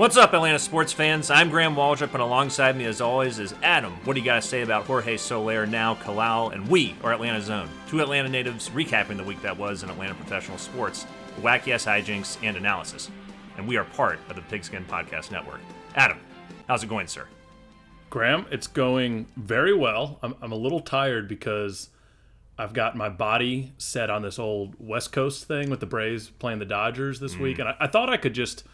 [0.00, 1.30] What's up, Atlanta sports fans?
[1.30, 3.92] I'm Graham Waldrop, and alongside me, as always, is Adam.
[4.04, 7.50] What do you got to say about Jorge Soler, now Kalal, and we are Atlanta's
[7.50, 7.68] Own?
[7.86, 11.04] Two Atlanta natives recapping the week that was in Atlanta professional sports,
[11.42, 13.10] wacky ass hijinks, and analysis.
[13.58, 15.60] And we are part of the Pigskin Podcast Network.
[15.94, 16.18] Adam,
[16.66, 17.26] how's it going, sir?
[18.08, 20.18] Graham, it's going very well.
[20.22, 21.90] I'm, I'm a little tired because
[22.56, 26.58] I've got my body set on this old West Coast thing with the Braves playing
[26.58, 27.40] the Dodgers this mm.
[27.40, 27.58] week.
[27.58, 28.64] And I, I thought I could just,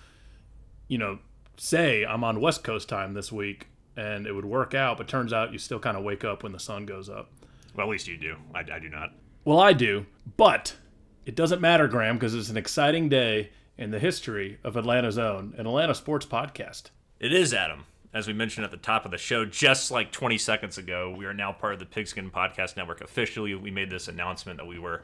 [0.88, 1.18] you know,
[1.56, 4.98] say I'm on West Coast time this week and it would work out.
[4.98, 7.30] But turns out you still kind of wake up when the sun goes up.
[7.74, 8.36] Well, at least you do.
[8.54, 9.12] I, I do not.
[9.44, 10.06] Well, I do.
[10.36, 10.76] But
[11.24, 15.54] it doesn't matter, Graham, because it's an exciting day in the history of Atlanta's own,
[15.58, 16.90] an Atlanta sports podcast.
[17.20, 17.84] It is, Adam.
[18.14, 21.26] As we mentioned at the top of the show, just like 20 seconds ago, we
[21.26, 23.02] are now part of the Pigskin Podcast Network.
[23.02, 25.02] Officially, we made this announcement that we were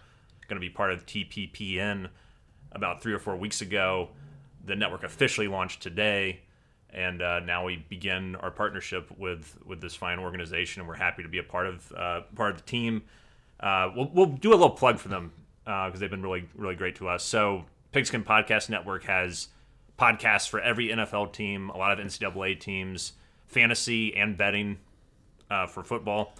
[0.48, 2.08] going to be part of TPPN
[2.72, 4.10] about three or four weeks ago.
[4.64, 6.40] The network officially launched today,
[6.90, 11.22] and uh, now we begin our partnership with with this fine organization, and we're happy
[11.22, 13.02] to be a part of uh, part of the team.
[13.60, 15.32] Uh, we'll, we'll do a little plug for them
[15.64, 17.24] because they've been really really great to us.
[17.24, 19.48] So, Pigskin Podcast Network has
[19.98, 23.12] podcasts for every NFL team, a lot of NCAA teams,
[23.46, 24.78] fantasy and betting
[25.50, 26.34] uh, for football.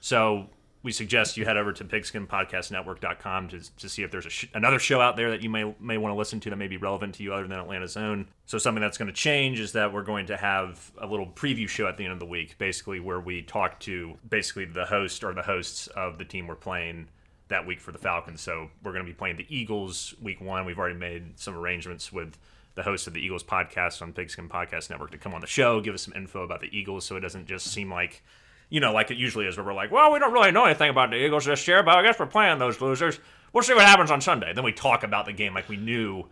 [0.00, 0.48] So
[0.82, 5.00] we suggest you head over to pigskinpodcastnetwork.com to, to see if there's sh- another show
[5.00, 7.22] out there that you may may want to listen to that may be relevant to
[7.22, 8.28] you other than Atlanta's own.
[8.46, 11.68] So something that's going to change is that we're going to have a little preview
[11.68, 15.24] show at the end of the week, basically where we talk to basically the host
[15.24, 17.08] or the hosts of the team we're playing
[17.48, 18.40] that week for the Falcons.
[18.40, 20.64] So we're going to be playing the Eagles week one.
[20.66, 22.36] We've already made some arrangements with
[22.74, 25.80] the host of the Eagles podcast on Pigskin Podcast Network to come on the show,
[25.80, 28.22] give us some info about the Eagles, so it doesn't just seem like,
[28.68, 30.90] you know, like it usually is, where we're like, well, we don't really know anything
[30.90, 33.18] about the Eagles this year, but I guess we're playing those losers.
[33.52, 34.52] We'll see what happens on Sunday.
[34.52, 36.24] Then we talk about the game like we knew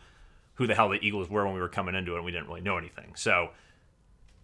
[0.55, 2.49] who the hell the Eagles were when we were coming into it, and we didn't
[2.49, 3.13] really know anything.
[3.17, 3.51] So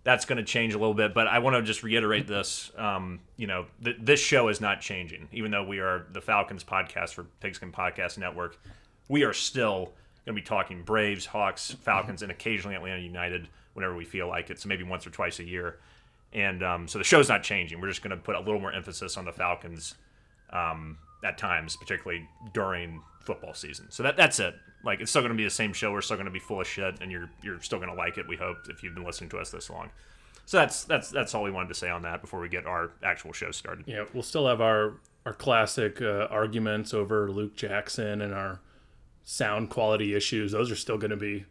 [0.03, 2.71] that's going to change a little bit, but I want to just reiterate this.
[2.77, 6.65] Um, you know, th- this show is not changing, even though we are the Falcons
[6.65, 8.59] podcast for Pigskin Podcast Network.
[9.09, 9.93] We are still
[10.25, 14.51] going to be talking Braves, Hawks, Falcons, and occasionally Atlanta United whenever we feel like
[14.51, 14.59] it.
[14.59, 15.79] So maybe once or twice a year.
[16.33, 17.81] And um, so the show's not changing.
[17.81, 19.95] We're just going to put a little more emphasis on the Falcons
[20.53, 23.87] um, at times, particularly during football season.
[23.91, 24.55] So that that's it.
[24.85, 25.93] Like it's still going to be the same show.
[25.93, 28.17] We're still going to be full of shit, and you're you're still going to like
[28.17, 28.29] it.
[28.29, 29.91] We hope if you've been listening to us this long.
[30.47, 32.91] So that's that's that's all we wanted to say on that before we get our
[33.05, 33.85] actual show started.
[33.87, 34.95] Yeah, we'll still have our
[35.27, 38.61] our classic uh, arguments over Luke Jackson and our
[39.23, 40.53] sound quality issues.
[40.53, 41.45] Those are still going to be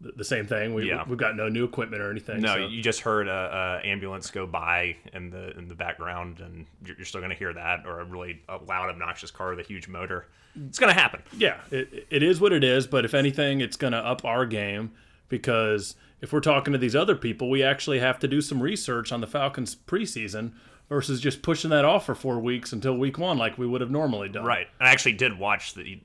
[0.00, 0.74] the, same thing.
[0.74, 1.04] We, Yeah.
[1.08, 2.40] We've got no new equipment or anything.
[2.40, 6.40] No, so- you just heard a, a ambulance go by in the in the background,
[6.40, 9.50] and you're, you're still going to hear that, or a really a loud, obnoxious car
[9.50, 10.26] with a huge motor.
[10.68, 11.22] It's going to happen.
[11.36, 12.86] yeah, it, it is what it is.
[12.86, 14.92] But if anything, it's going to up our game
[15.28, 19.10] because if we're talking to these other people, we actually have to do some research
[19.12, 20.52] on the Falcons preseason
[20.88, 23.90] versus just pushing that off for four weeks until week one, like we would have
[23.90, 24.44] normally done.
[24.44, 24.68] Right.
[24.80, 26.00] I actually did watch the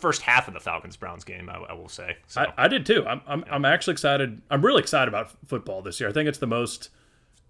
[0.00, 1.48] first half of the Falcons Browns game.
[1.48, 2.16] I, I will say.
[2.26, 3.04] So I, I did too.
[3.06, 4.42] I'm, I'm, I'm actually excited.
[4.50, 6.08] I'm really excited about football this year.
[6.08, 6.90] I think it's the most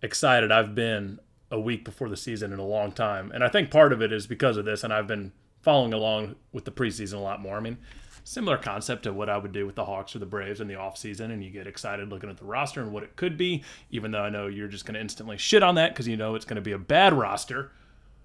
[0.03, 3.31] excited I've been a week before the season in a long time.
[3.33, 4.85] And I think part of it is because of this.
[4.85, 7.57] And I've been following along with the preseason a lot more.
[7.57, 7.79] I mean,
[8.25, 10.75] similar concept to what I would do with the Hawks or the Braves in the
[10.75, 11.33] offseason.
[11.33, 14.23] And you get excited looking at the roster and what it could be, even though
[14.23, 16.57] I know you're just going to instantly shit on that because you know it's going
[16.57, 17.73] to be a bad roster.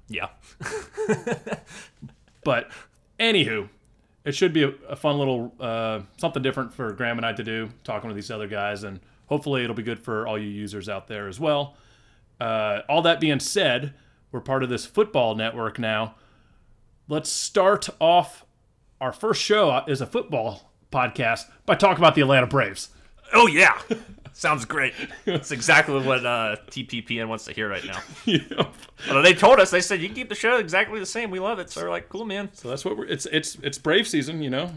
[0.07, 0.29] yeah.
[2.45, 2.69] But
[3.19, 3.69] anywho,
[4.25, 7.43] it should be a, a fun little uh, something different for Graham and I to
[7.43, 10.89] do, talking with these other guys, and hopefully it'll be good for all you users
[10.89, 11.77] out there as well.
[12.41, 13.93] Uh, all that being said,
[14.31, 16.15] we're part of this football network now.
[17.07, 18.45] Let's start off
[18.99, 22.89] our first show is a football podcast by talking about the Atlanta Braves.
[23.33, 23.79] Oh yeah.
[24.37, 24.93] Sounds great.
[25.23, 28.01] That's exactly what uh, TPPN wants to hear right now.
[29.07, 31.31] Although they told us, they said you can keep the show exactly the same.
[31.31, 31.69] We love it.
[31.69, 32.49] So we're like, cool, man.
[32.51, 33.05] So that's what we're.
[33.05, 34.69] It's it's it's Brave season, you know.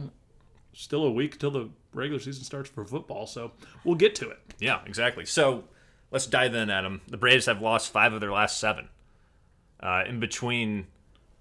[0.75, 3.51] Still a week till the regular season starts for football, so
[3.83, 4.39] we'll get to it.
[4.61, 5.25] Yeah, exactly.
[5.25, 5.65] So
[6.13, 7.01] let's dive in, Adam.
[7.09, 8.89] The Braves have lost five of their last seven.
[9.81, 10.87] Uh, in between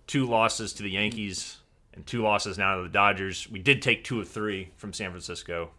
[0.08, 1.58] two losses to the Yankees
[1.94, 5.12] and two losses now to the Dodgers, we did take two of three from San
[5.12, 5.70] Francisco,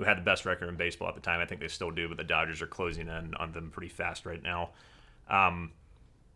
[0.00, 1.40] who had the best record in baseball at the time.
[1.40, 4.24] I think they still do, but the Dodgers are closing in on them pretty fast
[4.24, 4.70] right now.
[5.28, 5.72] Um,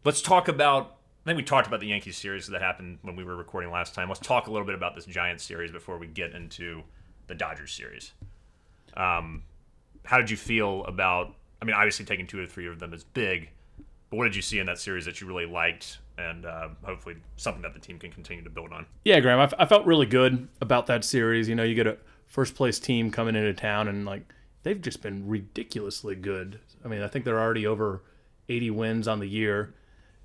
[0.05, 0.97] let's talk about.
[1.25, 3.95] I think we talked about the Yankees series that happened when we were recording last
[3.95, 4.09] time.
[4.09, 6.83] Let's talk a little bit about this Giants series before we get into
[7.27, 8.13] the Dodgers series.
[8.95, 9.45] Um,
[10.05, 11.35] how did you feel about?
[11.63, 13.49] I mean, obviously taking two or three of them is big,
[14.11, 17.17] but what did you see in that series that you really liked, and uh, hopefully
[17.37, 18.85] something that the team can continue to build on?
[19.07, 21.49] Yeah, Graham, I, f- I felt really good about that series.
[21.49, 21.97] You know, you get a
[22.35, 24.23] first place team coming into town, and like
[24.65, 26.59] they've just been ridiculously good.
[26.85, 28.03] I mean, I think they're already over
[28.49, 29.73] 80 wins on the year.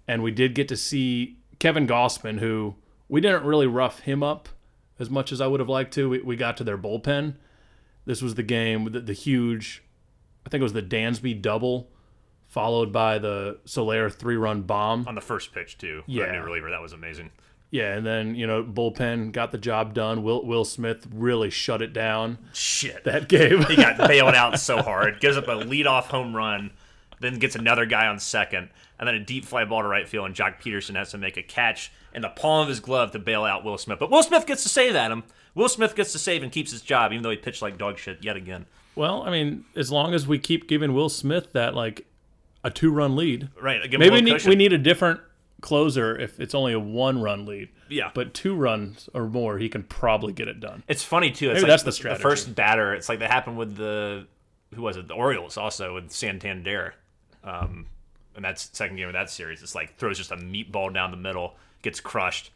[0.07, 2.75] And we did get to see Kevin Gausman, who
[3.07, 4.49] we didn't really rough him up
[4.97, 6.09] as much as I would have liked to.
[6.09, 7.35] We, we got to their bullpen.
[8.05, 9.83] This was the game with the, the huge,
[10.47, 11.91] I think it was the Dansby double,
[12.47, 15.07] followed by the Soler three run bomb.
[15.07, 16.01] On the first pitch, too.
[16.07, 16.31] Yeah.
[16.31, 16.71] new reliever.
[16.71, 17.29] That was amazing.
[17.71, 20.23] Yeah, and then, you know, bullpen got the job done.
[20.23, 23.03] Will, Will Smith really shut it down Shit.
[23.03, 23.63] that game.
[23.65, 25.19] he got bailed out so hard.
[25.19, 26.71] Gives up a leadoff home run,
[27.19, 30.25] then gets another guy on second, and then a deep fly ball to right field,
[30.25, 33.19] and Joc Pederson has to make a catch in the palm of his glove to
[33.19, 33.99] bail out Will Smith.
[33.99, 35.23] But Will Smith gets to save at him.
[35.53, 37.99] Will Smith gets to save and keeps his job, even though he pitched like dog
[37.99, 38.65] shit yet again.
[38.95, 42.07] Well, I mean, as long as we keep giving Will Smith that like
[42.63, 43.79] a two run lead, Right.
[43.91, 45.19] Maybe we need, we need a different
[45.61, 47.69] closer if it's only a one run lead.
[47.89, 48.11] Yeah.
[48.13, 50.83] But two runs or more, he can probably get it done.
[50.87, 51.49] It's funny too.
[51.51, 52.21] It's Maybe like that's the the, strategy.
[52.21, 52.93] first batter.
[52.93, 54.27] It's like that happened with the
[54.73, 55.07] who was it?
[55.07, 56.93] The Orioles also with Santander.
[57.43, 57.87] Um,
[58.35, 59.63] and that's second game of that series.
[59.63, 62.51] It's like throws just a meatball down the middle, gets crushed.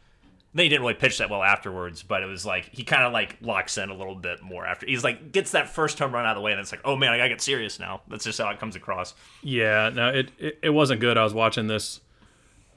[0.54, 3.12] Then he didn't really pitch that well afterwards, but it was like he kind of
[3.12, 4.86] like locks in a little bit more after.
[4.86, 6.94] He's like gets that first home run out of the way, and it's like, oh
[6.94, 8.02] man, I gotta get serious now.
[8.08, 9.14] That's just how it comes across.
[9.42, 11.18] Yeah, no, it, it it wasn't good.
[11.18, 12.00] I was watching this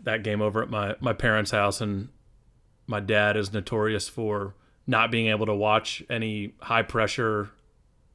[0.04, 2.10] that game over at my my parents' house, and
[2.88, 4.54] my dad is notorious for
[4.86, 7.50] not being able to watch any high pressure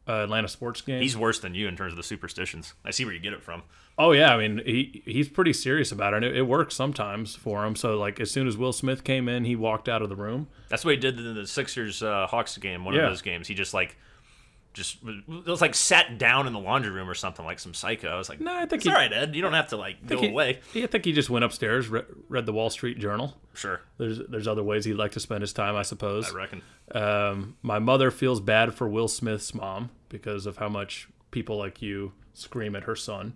[0.09, 1.03] uh, Atlanta sports games.
[1.03, 2.75] He's worse than you in terms of the superstitions.
[2.85, 3.63] I see where you get it from.
[3.99, 6.17] Oh yeah, I mean he he's pretty serious about it.
[6.19, 7.77] And it, it works sometimes for him.
[7.77, 10.49] So like as soon as Will Smith came in, he walked out of the room.
[10.71, 12.85] That's what he did in the Sixers uh, Hawks game.
[12.87, 13.03] One Yeah.
[13.03, 13.97] of those games, he just like,
[14.73, 18.09] just it was like sat down in the laundry room or something like some psycho.
[18.09, 19.35] I was like, No, I think it's he- all right, Ed.
[19.37, 20.61] You don't have to like go he, away.
[20.75, 23.37] I think he just went upstairs, re- read the Wall Street Journal.
[23.55, 26.31] Sure, There's there's other ways he'd like to spend his time, I suppose.
[26.33, 26.63] I reckon.
[26.93, 31.83] Um, my mother feels bad for Will Smith's mom because of how much people like
[31.83, 33.35] you scream at her son.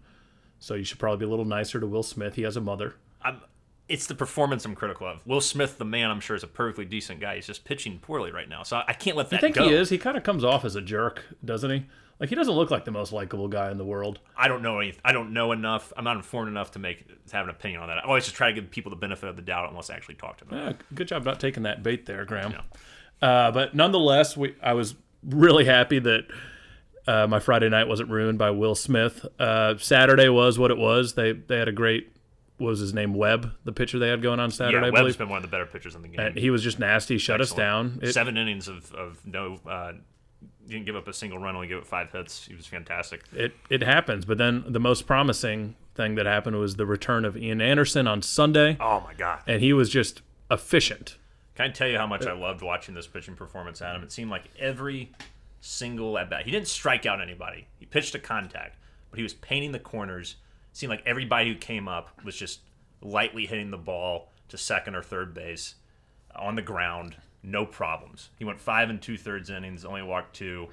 [0.58, 2.34] So you should probably be a little nicer to Will Smith.
[2.36, 2.94] He has a mother.
[3.22, 3.40] I'm,
[3.88, 5.26] it's the performance I'm critical of.
[5.26, 7.36] Will Smith, the man, I'm sure is a perfectly decent guy.
[7.36, 9.68] He's just pitching poorly right now, so I can't let that I think go.
[9.68, 9.90] he is.
[9.90, 11.86] He kind of comes off as a jerk, doesn't he?
[12.18, 14.20] Like he doesn't look like the most likable guy in the world.
[14.36, 14.80] I don't know.
[14.80, 15.92] Any, I don't know enough.
[15.96, 17.98] I'm not informed enough to make to have an opinion on that.
[17.98, 20.14] I always just try to give people the benefit of the doubt unless I actually
[20.14, 20.58] talk to them.
[20.58, 22.54] Yeah, good job not taking that bait there, Graham.
[23.20, 26.26] Uh, but nonetheless, we I was really happy that
[27.06, 29.26] uh, my Friday night wasn't ruined by Will Smith.
[29.38, 31.14] Uh, Saturday was what it was.
[31.14, 32.15] They they had a great
[32.58, 34.86] what was his name Webb, the pitcher they had going on Saturday.
[34.86, 36.20] Yeah, Webb's been one of the better pitchers in the game.
[36.20, 37.98] And he was just nasty, shut us down.
[38.02, 39.92] It- Seven innings of, of no, uh,
[40.66, 42.46] didn't give up a single run, only gave up five hits.
[42.46, 43.22] He was fantastic.
[43.32, 44.24] it it happens.
[44.24, 48.20] But then the most promising thing that happened was the return of Ian Anderson on
[48.22, 49.42] Sunday, Oh my god!
[49.46, 51.16] and he was just efficient.
[51.54, 54.02] Can I tell you how much I loved watching this pitching performance, Adam?
[54.02, 55.12] It seemed like every
[55.60, 57.66] single at bat, he didn't strike out anybody.
[57.78, 58.76] He pitched to contact,
[59.10, 60.36] but he was painting the corners.
[60.76, 62.60] Seemed like everybody who came up was just
[63.00, 65.76] lightly hitting the ball to second or third base
[66.34, 68.28] on the ground, no problems.
[68.38, 70.68] He went five and two thirds innings, only walked two,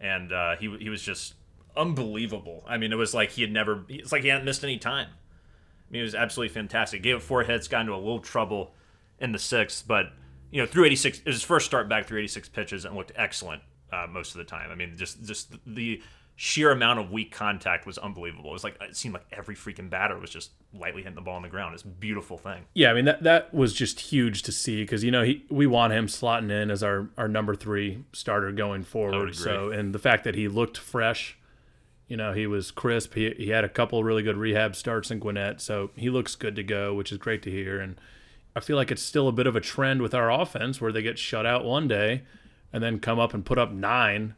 [0.00, 1.34] and uh, he he was just
[1.76, 2.64] unbelievable.
[2.66, 3.84] I mean, it was like he had never.
[3.90, 5.08] It's like he hadn't missed any time.
[5.10, 7.02] I mean, it was absolutely fantastic.
[7.02, 8.72] Gave up four hits, got into a little trouble
[9.18, 10.06] in the sixth, but
[10.50, 13.60] you know, through 86, his first start back through 86 pitches and looked excellent
[13.92, 14.70] uh, most of the time.
[14.70, 16.00] I mean, just just the
[16.40, 18.50] sheer amount of weak contact was unbelievable.
[18.50, 21.34] It was like it seemed like every freaking batter was just lightly hitting the ball
[21.34, 21.74] on the ground.
[21.74, 22.62] It's a beautiful thing.
[22.74, 25.66] Yeah, I mean that that was just huge to see because you know he we
[25.66, 29.34] want him slotting in as our our number three starter going forward.
[29.34, 31.36] So and the fact that he looked fresh,
[32.06, 33.14] you know, he was crisp.
[33.14, 36.54] He he had a couple really good rehab starts in Gwinnett, so he looks good
[36.54, 37.80] to go, which is great to hear.
[37.80, 38.00] And
[38.54, 41.02] I feel like it's still a bit of a trend with our offense where they
[41.02, 42.22] get shut out one day
[42.72, 44.36] and then come up and put up nine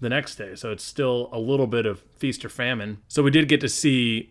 [0.00, 0.54] the next day.
[0.54, 2.98] So it's still a little bit of feast or famine.
[3.08, 4.30] So we did get to see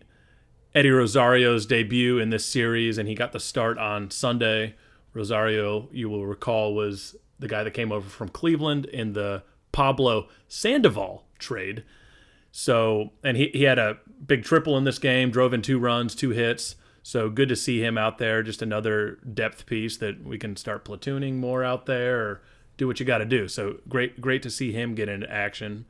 [0.74, 4.74] Eddie Rosario's debut in this series, and he got the start on Sunday.
[5.14, 10.28] Rosario, you will recall, was the guy that came over from Cleveland in the Pablo
[10.48, 11.84] Sandoval trade.
[12.52, 16.14] So, and he, he had a big triple in this game, drove in two runs,
[16.14, 16.76] two hits.
[17.02, 18.42] So good to see him out there.
[18.42, 22.42] Just another depth piece that we can start platooning more out there or
[22.80, 23.46] do what you got to do.
[23.46, 25.84] So great, great to see him get into action.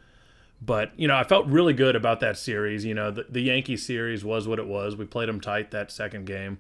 [0.61, 2.85] But, you know, I felt really good about that series.
[2.85, 4.97] You know, the, the Yankee series was what it was.
[4.97, 6.59] We played them tight that second game.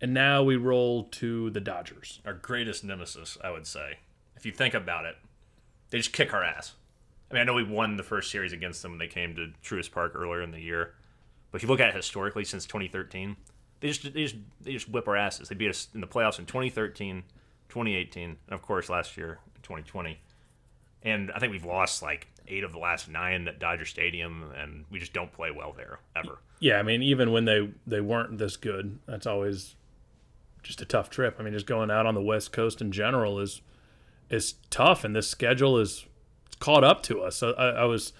[0.00, 2.20] And now we roll to the Dodgers.
[2.24, 3.98] Our greatest nemesis, I would say.
[4.34, 5.16] If you think about it,
[5.90, 6.72] they just kick our ass.
[7.30, 9.52] I mean, I know we won the first series against them when they came to
[9.62, 10.94] Truist Park earlier in the year,
[11.50, 13.36] but if you look at it historically since 2013,
[13.80, 15.48] they just they just they just whip our asses.
[15.48, 17.22] They beat us in the playoffs in 2013,
[17.74, 20.20] 2018, and of course last year, 2020.
[21.02, 24.84] And I think we've lost like eight of the last nine at Dodger Stadium, and
[24.90, 26.38] we just don't play well there ever.
[26.60, 29.74] Yeah, I mean, even when they they weren't this good, that's always
[30.62, 31.36] just a tough trip.
[31.38, 33.60] I mean, just going out on the West Coast in general is
[34.30, 36.06] is tough, and this schedule is
[36.60, 37.36] caught up to us.
[37.36, 38.12] So I, I was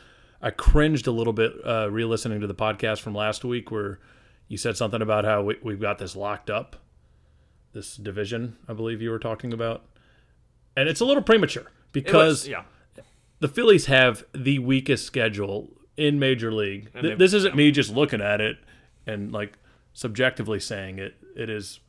[0.43, 4.01] I cringed a little bit uh, re-listening to the podcast from last week where
[4.49, 6.77] you said something about how we, we've got this locked up,
[7.75, 8.57] this division.
[8.69, 9.85] I believe you were talking about,
[10.77, 12.63] and it's a little premature because was- yeah,
[13.41, 16.91] the Phillies have the weakest schedule in Major League.
[16.93, 18.57] Th- this isn't me just looking at it
[19.07, 19.59] and like
[19.93, 21.15] subjectively saying it.
[21.37, 21.81] It is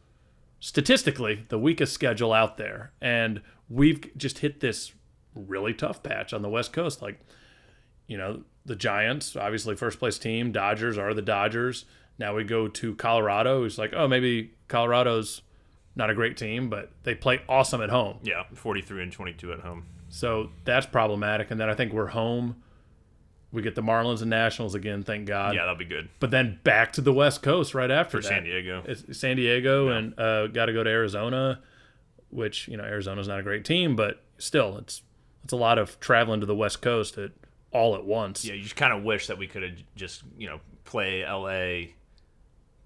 [0.60, 4.92] statistically the weakest schedule out there, and we've just hit this
[5.34, 7.02] really tough patch on the West Coast.
[7.02, 7.20] Like,
[8.08, 10.52] you know, the Giants, obviously first place team.
[10.52, 11.86] Dodgers are the Dodgers.
[12.18, 13.62] Now we go to Colorado.
[13.62, 15.42] Who's like, oh, maybe Colorado's
[15.96, 18.20] not a great team, but they play awesome at home.
[18.24, 19.86] yeah, forty-three and twenty-two at home.
[20.10, 21.52] So that's problematic.
[21.52, 22.58] And then I think we're home.
[23.52, 25.56] We get the Marlins and Nationals again, thank God.
[25.56, 28.28] Yeah, that'll be good But then back to the West Coast right after for that.
[28.28, 28.84] San Diego.
[28.86, 31.62] It's San Diego and uh, got to go to Arizona,
[32.30, 35.04] which you know Arizona's not a great team, but still, it's
[35.44, 37.32] it's a lot of traveling to the West Coast at
[37.72, 38.44] all at once.
[38.44, 41.96] Yeah, you just kind of wish that we could have just you know play L.A.,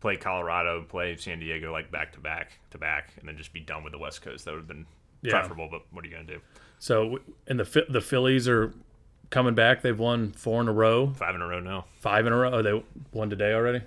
[0.01, 3.59] play Colorado, play San Diego like back to back to back, and then just be
[3.59, 4.45] done with the West Coast.
[4.45, 4.85] That would have been
[5.21, 5.31] Yeah.
[5.31, 5.67] preferable.
[5.69, 6.39] But what are you gonna do?
[6.79, 8.73] So and the the Phillies are
[9.29, 9.81] coming back.
[9.81, 11.85] They've won four in a row, Five in a row now.
[11.99, 12.51] five in a row.
[12.51, 13.81] Oh, they won today already.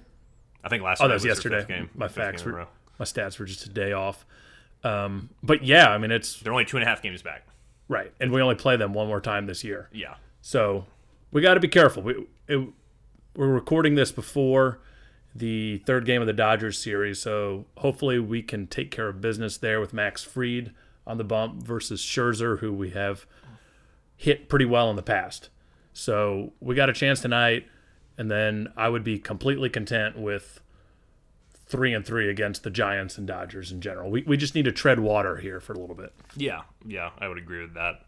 [0.64, 1.00] I think last.
[1.02, 1.64] Oh, that was their yesterday.
[1.66, 1.90] game.
[1.95, 2.66] My facts were
[2.99, 4.25] my stats were just a day off.
[4.85, 7.47] Um, but yeah, I mean it's They're only two and a half games back.
[7.88, 9.88] right, and we only play them one more time this year.
[9.92, 10.87] Yeah, So
[11.31, 12.02] we got to be careful.
[12.02, 12.69] We it,
[13.37, 14.81] we're recording this before
[15.34, 19.56] the third game of the Dodgers series, so hopefully we can take care of business
[19.56, 20.72] there with Max Fried
[21.06, 23.26] on the bump versus Scherzer, who we have
[24.16, 25.48] hit pretty well in the past.
[25.92, 27.66] So we got a chance tonight,
[28.16, 30.60] and then I would be completely content with
[31.66, 34.10] three and three against the Giants and Dodgers in general.
[34.10, 36.12] We we just need to tread water here for a little bit.
[36.36, 37.10] yeah, yeah.
[37.18, 38.02] I would agree with that.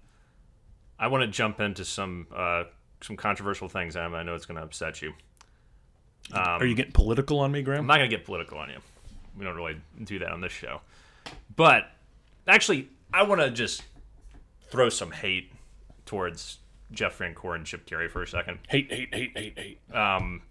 [0.99, 2.65] I want to jump into some uh,
[3.01, 4.15] some controversial things, Em.
[4.15, 5.13] I know it's going to upset you.
[6.33, 7.81] Um, Are you getting political on me, Graham?
[7.81, 8.79] I'm not gonna get political on you.
[9.37, 10.81] We don't really do that on this show.
[11.55, 11.91] But
[12.47, 13.83] actually, I want to just
[14.71, 15.53] throw some hate
[16.07, 16.59] towards
[16.93, 18.59] Jeff Francoeur and Chip Caray for a second.
[18.69, 19.95] Hate, hate, hate, hate, hate.
[19.95, 20.43] Um,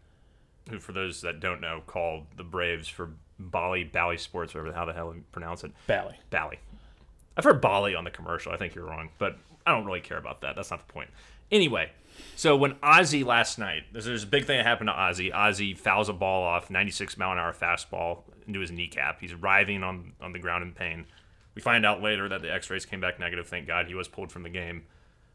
[0.70, 4.86] who, for those that don't know, called the Braves for Bali Bally Sports, whatever how
[4.86, 5.72] the hell you pronounce it.
[5.88, 6.16] Bally.
[6.30, 6.60] Bally.
[7.36, 8.52] I've heard Bali on the commercial.
[8.52, 10.56] I think you're wrong, but I don't really care about that.
[10.56, 11.10] That's not the point.
[11.52, 11.92] Anyway,
[12.36, 15.32] so when Ozzy last night, there's, a big thing that happened to Ozzy.
[15.32, 19.22] Ozzy fouls a ball off, 96 mile an hour fastball into his kneecap.
[19.22, 21.06] He's writhing on on the ground in pain.
[21.56, 23.48] We find out later that the X-rays came back negative.
[23.48, 24.84] Thank God he was pulled from the game.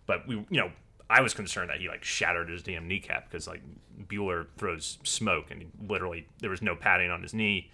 [0.07, 0.73] But we, you know,
[1.09, 3.63] I was concerned that he like shattered his damn kneecap because like
[4.07, 7.71] Buehler throws smoke and literally there was no padding on his knee.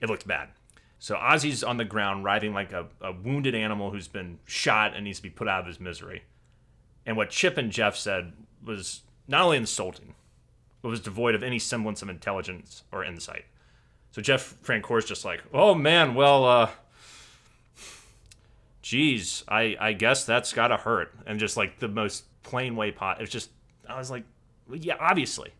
[0.00, 0.48] It looked bad.
[0.98, 5.04] So Ozzy's on the ground, writhing like a, a wounded animal who's been shot and
[5.04, 6.24] needs to be put out of his misery.
[7.06, 8.32] And what Chip and Jeff said
[8.64, 10.14] was not only insulting,
[10.82, 13.44] but was devoid of any semblance of intelligence or insight.
[14.12, 16.70] So Jeff Francoeur's just like, oh man, well, uh,
[18.82, 21.12] geez, I, I guess that's gotta hurt.
[21.26, 23.20] And just like the most plain way pot.
[23.20, 23.50] It's just,
[23.88, 24.24] I was like,
[24.68, 25.50] well, yeah, obviously.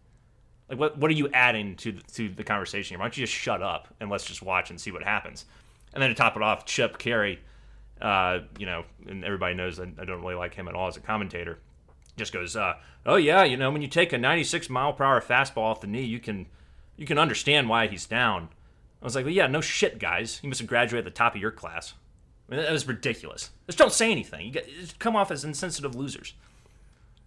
[0.68, 2.99] Like, what, what are you adding to the, to the conversation here?
[2.99, 5.44] Why don't you just shut up and let's just watch and see what happens?
[5.92, 7.40] And then to top it off, Chip Caray,
[8.00, 10.97] uh, you know, and everybody knows I, I don't really like him at all as
[10.97, 11.59] a commentator,
[12.16, 12.75] just goes, uh,
[13.07, 15.87] "Oh yeah, you know, when you take a 96 mile per hour fastball off the
[15.87, 16.47] knee, you can
[16.97, 18.49] you can understand why he's down."
[19.02, 20.40] I was like, "Well, yeah, no shit, guys.
[20.42, 21.95] You must have graduated at the top of your class.
[22.49, 23.50] I mean, that was ridiculous.
[23.66, 24.47] Just don't say anything.
[24.47, 26.35] You get, come off as insensitive losers."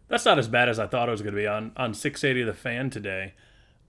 [0.10, 1.48] That's not as bad as I thought it was going to be.
[1.48, 3.34] On on 680 The Fan today,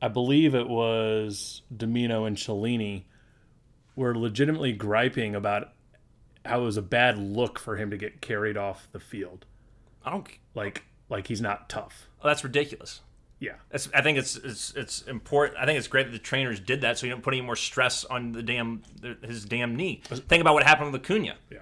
[0.00, 3.07] I believe it was Dimino and Cellini
[3.97, 5.73] were legitimately griping about
[6.45, 9.47] how it was a bad look for him to get carried off the field.
[10.05, 10.29] I don't.
[10.55, 12.09] Like like he's not tough.
[12.23, 13.01] Oh, that's ridiculous.
[13.41, 13.55] Yeah.
[13.71, 15.59] That's, I think it's, it's it's important.
[15.59, 17.57] I think it's great that the trainers did that, so you don't put any more
[17.57, 18.83] stress on the damn
[19.23, 20.03] his damn knee.
[20.05, 21.35] Think about what happened with Acuna.
[21.51, 21.59] Yeah.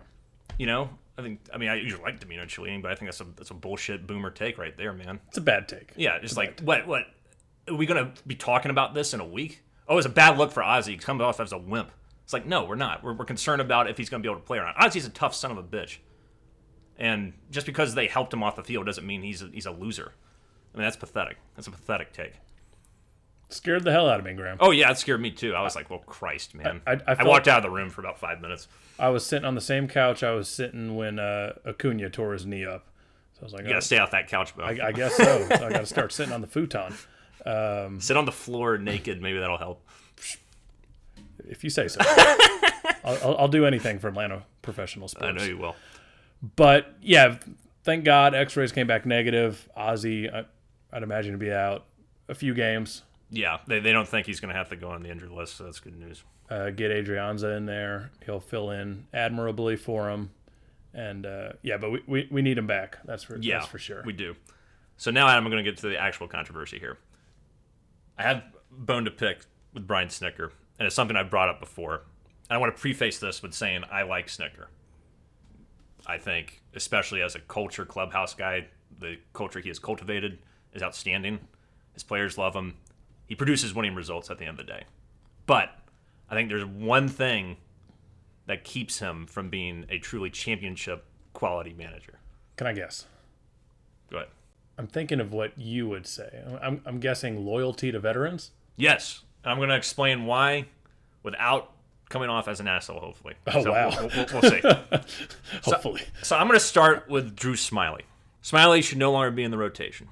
[0.59, 1.41] You know, I think.
[1.53, 4.07] I mean, I usually like Dimino Cellini, but I think that's a that's a bullshit
[4.07, 5.21] boomer take right there, man.
[5.29, 5.93] It's a bad take.
[5.97, 7.07] Yeah, it's like what what
[7.69, 9.63] are we gonna be talking about this in a week?
[9.89, 10.95] Oh, it's a bad look for Ozzy.
[10.95, 11.91] He's coming off as a wimp.
[12.33, 13.05] It's like no, we're not.
[13.05, 14.75] We're, we're concerned about if he's gonna be able to play or not.
[14.77, 15.99] Ozzy's a tough son of a bitch,
[16.97, 19.71] and just because they helped him off the field doesn't mean he's a, he's a
[19.71, 20.15] loser.
[20.75, 21.37] I mean, that's pathetic.
[21.57, 22.33] That's a pathetic take.
[23.51, 24.57] Scared the hell out of me, Graham.
[24.61, 25.53] Oh yeah, it scared me too.
[25.55, 26.81] I was like, well, Christ, man.
[26.87, 28.67] I- I- I I walked out of the room for about five minutes.
[28.99, 32.47] I was sitting on the same couch I was sitting when uh, Acuna tore his
[32.47, 32.87] knee up.
[33.35, 34.63] So I was like, You gotta oh, stay off that couch, Bo.
[34.63, 35.47] I, I guess so.
[35.49, 36.95] so I got to start sitting on the futon.
[38.01, 39.21] Sit on the floor naked.
[39.21, 39.87] Maybe that'll help.
[41.49, 42.01] If you say so.
[43.05, 45.27] I'll, I'll, I'll do anything for Atlanta professional sports.
[45.27, 45.77] I know you will.
[46.57, 47.39] But yeah,
[47.85, 49.69] thank God X-rays came back negative.
[49.77, 50.45] Ozzy, I,
[50.93, 51.87] I'd imagine to be out
[52.29, 53.03] a few games.
[53.31, 55.57] Yeah, they, they don't think he's going to have to go on the injured list,
[55.57, 56.23] so that's good news.
[56.51, 60.31] Uh, get Adrianza in there; he'll fill in admirably for him.
[60.93, 62.99] And uh, yeah, but we, we, we need him back.
[63.05, 64.03] That's for Yeah, that's for sure.
[64.05, 64.37] We do.
[64.99, 66.99] So now, Adam, I'm going to get to the actual controversy here.
[68.19, 69.41] I have bone to pick
[69.73, 70.51] with Brian Snitker,
[70.83, 72.03] and it's something I've brought up before.
[72.51, 74.67] And I want to preface this with saying I like Snitker.
[76.09, 78.67] I think, especially as a culture clubhouse guy,
[78.99, 80.41] the culture he has cultivated
[80.75, 81.39] is outstanding.
[81.95, 82.79] His players love him.
[83.27, 84.83] He produces winning results at the end of the day.
[85.47, 85.71] But
[86.29, 87.59] I think there's one thing
[88.47, 92.19] that keeps him from being a truly championship quality manager.
[92.57, 93.07] Can I guess?
[94.11, 94.31] Go ahead.
[94.77, 96.43] I'm thinking of what you would say.
[96.61, 98.51] I'm, I'm guessing loyalty to veterans.
[98.77, 100.67] Yes, and I'm going to explain why
[101.23, 101.73] without
[102.09, 103.01] coming off as an asshole.
[103.01, 103.35] Hopefully.
[103.47, 103.91] Oh, wow.
[103.91, 104.61] We'll, we'll, we'll see.
[105.65, 108.03] Hopefully, so I'm going to start with Drew Smyly.
[108.43, 110.09] Smyly should no longer be in the rotation.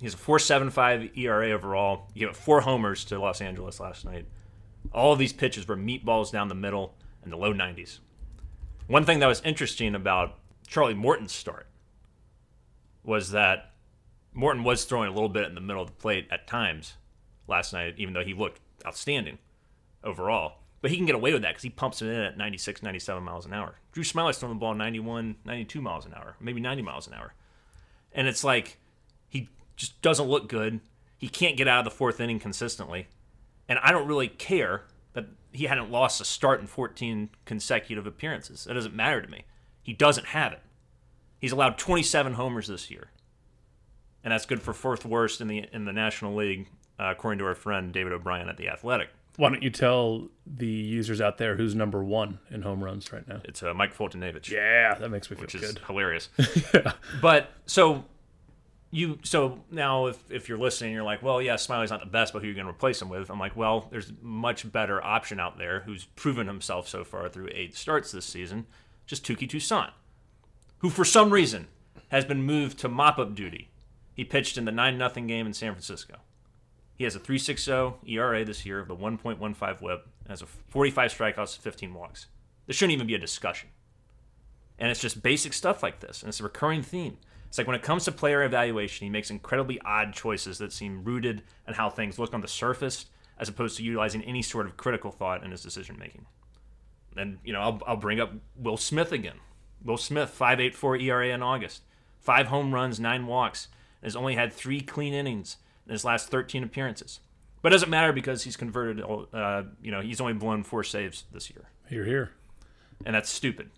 [0.00, 2.08] He's a 4.75 ERA overall.
[2.12, 4.26] He gave up four homers to Los Angeles last night.
[4.92, 8.00] All of these pitches were meatballs down the middle in the low 90s.
[8.86, 10.36] One thing that was interesting about
[10.66, 11.66] Charlie Morton's start
[13.02, 13.72] was that
[14.32, 16.94] Morton was throwing a little bit in the middle of the plate at times
[17.46, 19.38] last night, even though he looked outstanding
[20.02, 20.58] overall.
[20.80, 23.22] But he can get away with that because he pumps it in at 96, 97
[23.22, 23.76] miles an hour.
[23.92, 27.32] Drew Smyly's throwing the ball 91, 92 miles an hour, maybe 90 miles an hour.
[28.12, 28.78] And it's like
[29.28, 30.80] he just doesn't look good.
[31.16, 33.08] He can't get out of the fourth inning consistently.
[33.66, 38.64] And I don't really care that he hadn't lost a start in 14 consecutive appearances.
[38.64, 39.44] That doesn't matter to me.
[39.82, 40.60] He doesn't have it.
[41.38, 43.10] He's allowed 27 homers this year,
[44.22, 47.44] and that's good for fourth worst in the in the National League, uh, according to
[47.46, 49.08] our friend David O'Brien at the Athletic.
[49.36, 53.26] why don't you tell the users out there who's number one in home runs right
[53.26, 53.40] now?
[53.44, 55.78] It's uh, Mike Foltynewicz, Yeah, that makes me feel which is good.
[55.86, 56.28] hilarious.
[57.20, 58.04] But so
[58.90, 62.32] you so now if if you're listening, you're like, well, yeah, Smyly's not the best,
[62.32, 63.28] but who are you going to replace him with?
[63.30, 67.28] I'm like, well, there's a much better option out there who's proven himself so far
[67.28, 68.66] through eight starts this season,
[69.06, 69.90] just Touki Toussaint,
[70.78, 71.66] who for some reason
[72.08, 73.70] has been moved to mop up duty.
[74.14, 76.18] He pitched in the nine nothing game in San Francisco.
[76.96, 81.58] He has a 3.60 ERA this year, of the 1.15 WHIP, has a 45 strikeouts,
[81.58, 82.26] 15 walks.
[82.66, 83.70] This shouldn't even be a discussion.
[84.78, 87.18] And it's just basic stuff like this, and it's a recurring theme.
[87.48, 91.04] It's like when it comes to player evaluation, he makes incredibly odd choices that seem
[91.04, 93.06] rooted in how things look on the surface,
[93.38, 96.26] as opposed to utilizing any sort of critical thought in his decision making.
[97.16, 99.36] And you know, I'll, I'll bring up Will Smith again.
[99.84, 101.82] Will Smith, 5.84 ERA in August,
[102.18, 103.68] five home runs, nine walks,
[104.02, 107.20] has only had three clean innings in his last 13 appearances.
[107.62, 109.02] But it doesn't matter because he's converted.
[109.02, 112.30] Uh, you know, he's only blown four saves this year Here, here.
[113.06, 113.70] and that's stupid.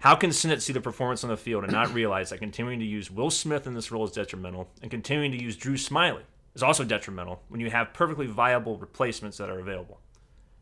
[0.00, 2.84] How can Sinnott see the performance on the field and not realize that continuing to
[2.84, 6.22] use Will Smith in this role is detrimental, and continuing to use Drew Smyly
[6.54, 10.00] is also detrimental when you have perfectly viable replacements that are available?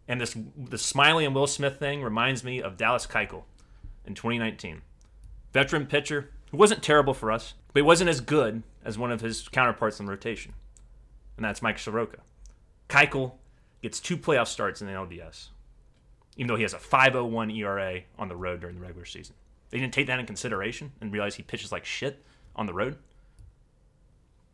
[0.09, 3.42] And this the Smyly and Will Smith thing reminds me of Dallas Keuchel
[4.07, 4.83] in 2019,
[5.53, 9.20] veteran pitcher who wasn't terrible for us, but he wasn't as good as one of
[9.20, 10.55] his counterparts in rotation,
[11.37, 12.20] and that's Mike Soroka.
[12.88, 13.33] Keuchel
[13.83, 15.49] gets two playoff starts in the LDS
[16.37, 19.35] even though he has a 501 ERA on the road during the regular season.
[19.70, 22.22] They didn't take that in consideration and realize he pitches like shit
[22.55, 22.99] on the road.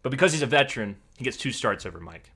[0.02, 2.30] But because he's a veteran, he gets two starts over Mike,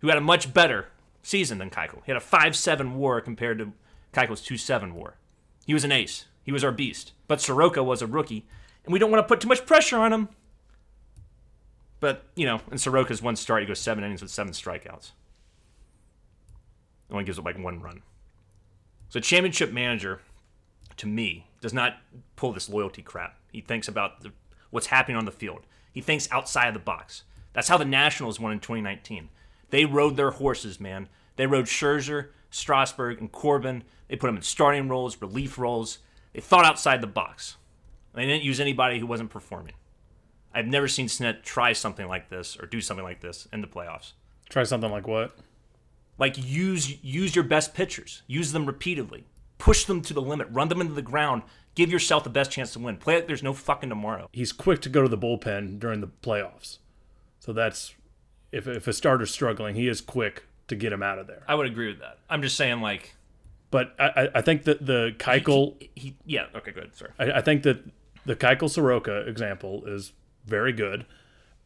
[0.00, 0.88] who had a much better
[1.22, 2.02] season than Keuchel.
[2.04, 3.72] He had a 5-7 WAR compared to
[4.12, 5.16] Keuchel's 2-7 WAR.
[5.64, 6.26] He was an ace.
[6.42, 7.12] He was our beast.
[7.28, 8.46] But Soroka was a rookie,
[8.84, 10.28] and we don't want to put too much pressure on him.
[12.02, 15.12] But, you know, in Soroka's one start, he goes seven innings with seven strikeouts.
[17.12, 18.02] Only gives up like one run.
[19.08, 20.20] So, championship manager,
[20.96, 21.98] to me, does not
[22.34, 23.38] pull this loyalty crap.
[23.52, 24.32] He thinks about the,
[24.70, 25.60] what's happening on the field.
[25.92, 27.22] He thinks outside of the box.
[27.52, 29.28] That's how the Nationals won in 2019.
[29.70, 31.08] They rode their horses, man.
[31.36, 33.84] They rode Scherzer, Strasburg, and Corbin.
[34.08, 35.98] They put them in starting roles, relief roles.
[36.32, 37.58] They thought outside the box.
[38.12, 39.74] They didn't use anybody who wasn't performing.
[40.54, 43.66] I've never seen Snett try something like this or do something like this in the
[43.66, 44.12] playoffs.
[44.48, 45.36] Try something like what?
[46.18, 48.22] like use use your best pitchers.
[48.26, 49.24] Use them repeatedly.
[49.58, 50.48] Push them to the limit.
[50.50, 51.42] Run them into the ground.
[51.74, 52.96] Give yourself the best chance to win.
[52.96, 54.28] Play like there's no fucking tomorrow.
[54.32, 56.78] He's quick to go to the bullpen during the playoffs.
[57.40, 57.94] So that's
[58.50, 61.42] if if a starter's struggling, he is quick to get him out of there.
[61.48, 62.18] i would agree with that.
[62.30, 63.14] I'm just saying like
[63.70, 67.12] But I, I- think that the Keuchel, he, he yeah okay good sorry.
[67.18, 67.82] I, I think that
[68.24, 70.12] the Keuchel Soroka example is
[70.46, 71.06] very good.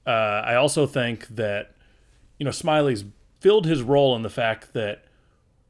[0.06, 0.10] Uh,
[0.44, 1.74] I also think that
[2.38, 3.04] you know Smyly's
[3.40, 5.04] filled his role in the fact that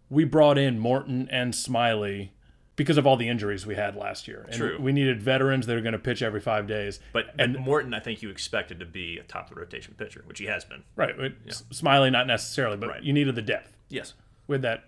[0.09, 2.31] we brought in Morton and Smyly
[2.77, 4.43] because of all the injuries we had last year.
[4.49, 4.79] And True.
[4.79, 7.01] We needed veterans that are going to pitch every five days.
[7.13, 10.23] But and Morton, I think you expected to be a top of the rotation pitcher,
[10.27, 10.85] which he has been.
[10.95, 11.15] Right.
[11.49, 13.03] S- Smyly, not necessarily, but Right.
[13.03, 13.75] you needed the depth.
[13.89, 14.13] Yes,
[14.47, 14.85] We had that.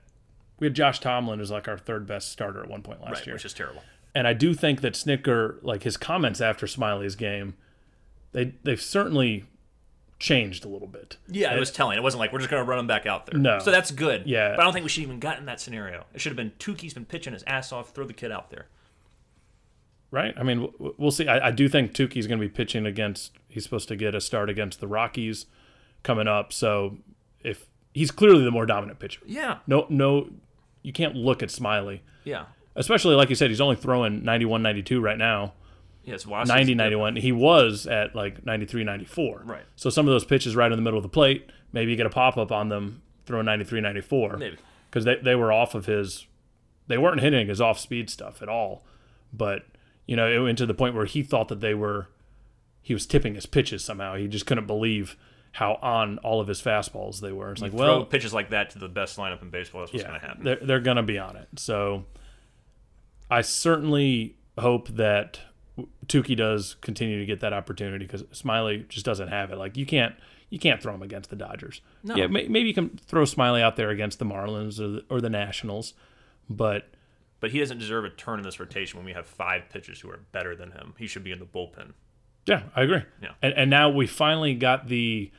[0.61, 3.26] We had Josh Tomlin as like our third best starter at one point last right,
[3.26, 3.35] year.
[3.37, 3.83] which is terrible.
[4.14, 7.54] And I do think that Snitker, like his comments after Smyly's game,
[8.32, 9.44] they they've certainly
[10.18, 11.16] changed a little bit.
[11.28, 11.96] Yeah, it uh, was telling.
[11.96, 13.38] It wasn't like we're just going to run him back out there.
[13.38, 13.58] No.
[13.60, 14.26] so that's good.
[14.26, 14.50] Yeah.
[14.50, 16.04] but I don't think we should even gotten that scenario.
[16.12, 17.90] It should have been Touki's been pitching his ass off.
[17.90, 18.66] Throw the kid out there.
[20.10, 20.34] Right.
[20.36, 21.28] I mean, we'll see.
[21.28, 23.32] I, I do think Touki's going to be pitching against.
[23.48, 25.46] He's supposed to get a start against the Rockies
[26.02, 26.52] coming up.
[26.52, 26.98] So
[27.44, 30.30] if he's clearly the more dominant pitcher, Yeah, no, no,
[30.82, 35.00] you can't look at Smyly, yeah, especially like you said, he's only throwing 91, 92
[35.00, 35.52] right now.
[36.14, 39.62] It's Wass's 90 91 he was at like 93 94 Right.
[39.77, 42.07] so some of those pitches right in the middle of the plate maybe you get
[42.07, 44.57] a pop-up on them throwing 93 94 Maybe.
[44.90, 46.27] because they, they were off of his
[46.87, 48.85] they weren't hitting his off-speed stuff at all
[49.33, 49.64] but
[50.07, 52.09] you know it went to the point where he thought that they were
[52.81, 55.16] he was tipping his pitches somehow he just couldn't believe
[55.53, 58.71] how on all of his fastballs they were it's like Throw well pitches like that
[58.71, 59.81] to the best lineup in baseball.
[59.81, 60.44] That's what's yeah, going to happen.
[60.44, 61.49] They're, they're going to be on it.
[61.57, 62.05] So
[63.31, 65.40] I certainly hope that
[66.06, 69.56] Touki does continue to get that opportunity because Smyly just doesn't have it.
[69.58, 70.14] Like you can't
[70.50, 71.80] you can't throw him against the Dodgers.
[72.02, 72.16] No.
[72.16, 75.20] Yeah, may, maybe you can throw Smyly out there against the Marlins or the, or
[75.20, 75.94] the Nationals,
[76.48, 76.88] but
[77.40, 80.10] But he doesn't deserve a turn in this rotation when we have five pitchers who
[80.10, 80.94] are better than him.
[80.98, 81.92] He should be in the bullpen.
[82.46, 83.02] yeah, I agree.
[83.22, 83.32] Yeah.
[83.42, 85.30] And, and now we finally got the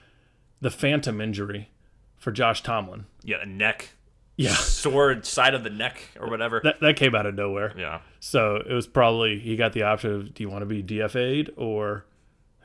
[0.62, 1.70] the phantom injury
[2.18, 3.06] for Josh Tomlin.
[3.24, 3.92] Yeah, a neck,
[4.42, 6.62] Yeah, sword side of the neck or whatever.
[6.64, 7.74] that that came out of nowhere.
[7.78, 10.82] yeah, So it was probably he got the option of do you want to be
[10.82, 12.06] DFA'd or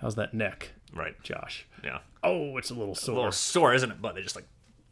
[0.01, 1.21] how's that neck, right.
[1.23, 1.67] Josh?
[1.83, 3.13] Yeah, Oh, it's a little sore.
[3.15, 4.01] a little sore, isn't it?
[4.01, 4.47] But they just like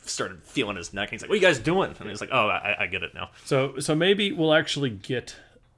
[0.04, 1.10] started feeling his neck.
[1.10, 3.14] He's like, "What are you guys doing?" And he's like, "Oh, I, I get it
[3.14, 5.36] now." So so maybe we'll actually get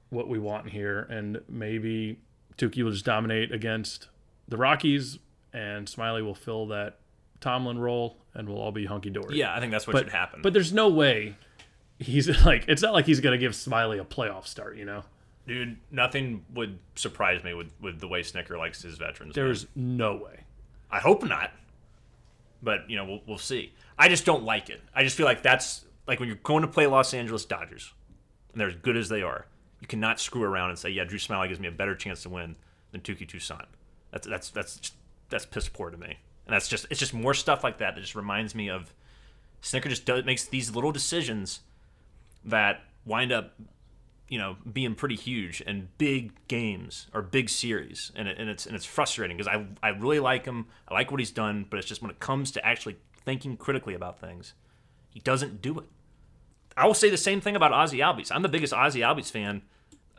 [0.09, 2.19] what we want here, and maybe
[2.57, 4.07] Touki will just dominate against
[4.47, 5.19] the Rockies,
[5.53, 6.97] and Smyly will fill that
[7.41, 9.37] Tomlin role, and we'll all be hunky dory.
[9.37, 10.41] Yeah, I think that's what but should happen.
[10.43, 11.35] but there's no way
[11.97, 15.03] he's like it's not like he's gonna give Smyly a playoff start, you know.
[15.47, 19.35] dude, nothing would surprise me with with the way Snitker likes his veterans.
[19.35, 19.45] man.
[19.45, 20.41] There's no way.
[20.91, 21.51] I hope not.
[22.61, 23.73] But you know, we'll, we'll see.
[23.97, 24.81] I just don't like it.
[24.93, 27.93] I just feel like that's like when you're going to play Los Angeles Dodgers,
[28.51, 29.45] and they're as good as they are.
[29.81, 32.29] You cannot screw around and say, "Yeah, Drew Smyly gives me a better chance to
[32.29, 32.55] win
[32.91, 33.67] than Touki Toussaint."
[34.11, 34.93] That's that's that's just,
[35.29, 36.17] that's piss poor to me.
[36.45, 38.93] And that's just it's just more stuff like that that just reminds me of
[39.61, 41.61] Snitker just does, makes these little decisions
[42.43, 43.53] that wind up
[44.29, 48.11] you know being pretty huge and big games or big series.
[48.15, 50.67] And, it, and it's and it's frustrating because I, I really like him.
[50.87, 53.95] I like what he's done but it's just when it comes to actually thinking critically
[53.95, 54.53] about things
[55.09, 55.85] he doesn't do it.
[56.77, 58.31] I will say the same thing about Ozzy Albies.
[58.31, 59.63] I'm the biggest Ozzy Albies fan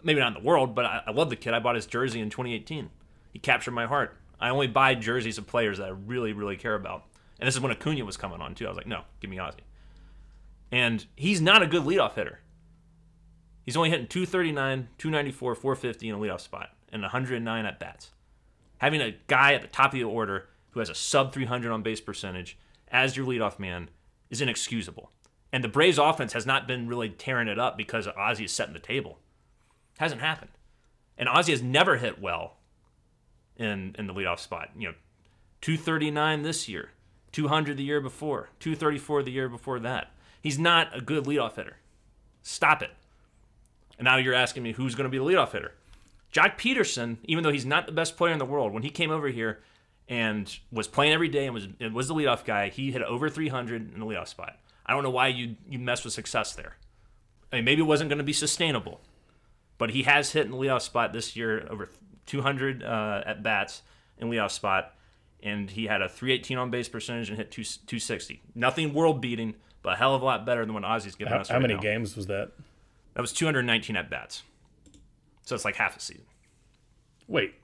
[0.02, 1.54] maybe not in the world but I, I love the kid.
[1.54, 2.90] I bought his jersey in 2018
[3.32, 6.74] he captured my heart I only buy jerseys of players that I really really care
[6.74, 7.04] about
[7.38, 9.36] and this is when Acuna was coming on too I was like no give me
[9.36, 9.60] Ozzy
[10.72, 12.40] and he's not a good leadoff hitter
[13.66, 18.12] He's only hitting 239, 294, 450 in a leadoff spot, and 109 at bats.
[18.78, 21.82] Having a guy at the top of the order who has a sub 300 on
[21.82, 22.56] base percentage
[22.88, 23.90] as your leadoff man
[24.30, 25.10] is inexcusable.
[25.52, 28.74] And the Braves offense has not been really tearing it up because Ozzy is setting
[28.74, 29.18] the table.
[29.98, 30.52] Hasn't happened.
[31.18, 32.55] And Ozzy has never hit well
[33.58, 34.70] in in the leadoff spot.
[34.76, 34.94] You know,
[35.60, 36.90] 239 this year,
[37.32, 40.12] 200 the year before, 234 the year before that.
[40.42, 41.76] He's not a good leadoff hitter.
[42.42, 42.90] Stop it.
[43.98, 45.72] And now you're asking me who's going to be the leadoff hitter.
[46.30, 49.10] Jack Pederson, even though he's not the best player in the world, when he came
[49.10, 49.60] over here
[50.08, 53.28] and was playing every day and was and was the leadoff guy, he hit over
[53.28, 54.58] 300 in the leadoff spot.
[54.84, 56.76] I don't know why you you mess with success there.
[57.52, 59.00] I mean, maybe it wasn't going to be sustainable,
[59.78, 61.88] but he has hit in the leadoff spot this year over
[62.26, 63.82] 200 uh, at bats
[64.18, 64.94] in leadoff spot,
[65.42, 68.42] and he had a 318 on base percentage and hit two, 260.
[68.54, 71.40] Nothing world beating, but a hell of a lot better than what Ozzy's giving How,
[71.40, 71.48] us.
[71.48, 71.80] how right many now.
[71.80, 72.52] games was that?
[73.14, 74.42] That was 219 at bats.
[75.42, 76.24] So it's like half a season.
[77.28, 77.54] Wait,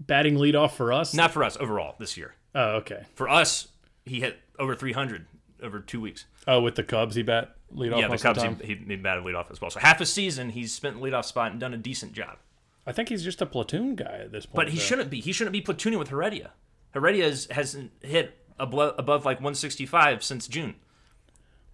[0.00, 1.14] batting leadoff for us?
[1.14, 2.34] Not for us overall this year.
[2.54, 3.04] Oh, okay.
[3.14, 3.68] For us,
[4.04, 5.26] he hit over 300
[5.62, 6.26] over two weeks.
[6.46, 9.50] Oh, with the Cubs, he bat leadoff yeah, the Cubs, the he, he, batted leadoff
[9.50, 9.70] as well.
[9.70, 12.38] So half a season, he's spent leadoff spot and done a decent job.
[12.86, 14.56] I think he's just a platoon guy at this point.
[14.56, 14.82] But he though.
[14.82, 15.20] shouldn't be.
[15.20, 16.52] He shouldn't be platooning with Heredia.
[16.92, 20.74] Heredia has, hasn't hit above, above like 165 since June.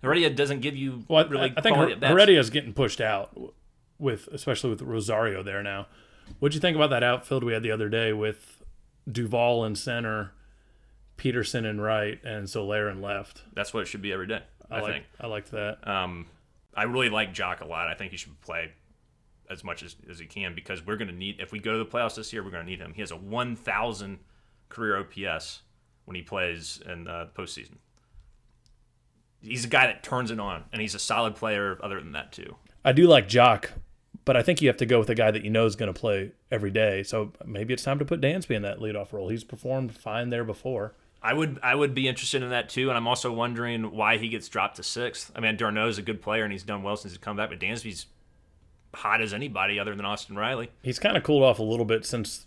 [0.03, 3.37] Heredia doesn't give you Well, I, really I think quality Her- Heredia's getting pushed out
[3.99, 5.87] with, especially with Rosario there now.
[6.39, 8.63] What'd you think about that outfield we had the other day with
[9.11, 10.33] Duvall in center,
[11.17, 13.43] Pederson in right, and Soler in left?
[13.55, 14.43] That's what it should be every day.
[14.71, 15.05] I, I, like, think.
[15.19, 15.89] I liked that.
[15.89, 16.27] Um,
[16.77, 17.89] I really like Joc a lot.
[17.89, 18.71] I think he should play
[19.51, 21.79] as much as, as he can because we're going to need, if we go to
[21.79, 22.93] the playoffs this year, we're going to need him.
[22.95, 24.19] He has a 1,000
[24.69, 25.63] career OPS
[26.05, 27.77] when he plays in the postseason.
[29.41, 32.33] He's a guy that turns it on, and he's a solid player other than that,
[32.33, 32.57] too.
[32.85, 33.71] I do like Joc,
[34.25, 35.93] but I think you have to go with a guy that you know is going
[35.93, 37.03] to play every day.
[37.03, 39.29] So maybe it's time to put Dansby in that leadoff role.
[39.29, 40.95] He's performed fine there before.
[41.23, 44.29] I would I would be interested in that too, and I'm also wondering why he
[44.29, 45.33] gets dropped to sixth.
[45.35, 47.49] I mean, d'Arnaud is a good player and he's done well since he's come back,
[47.51, 48.07] but Dansby's
[48.99, 50.71] hot as anybody other than Austin Riley.
[50.83, 52.47] He's kind of cooled off a little bit since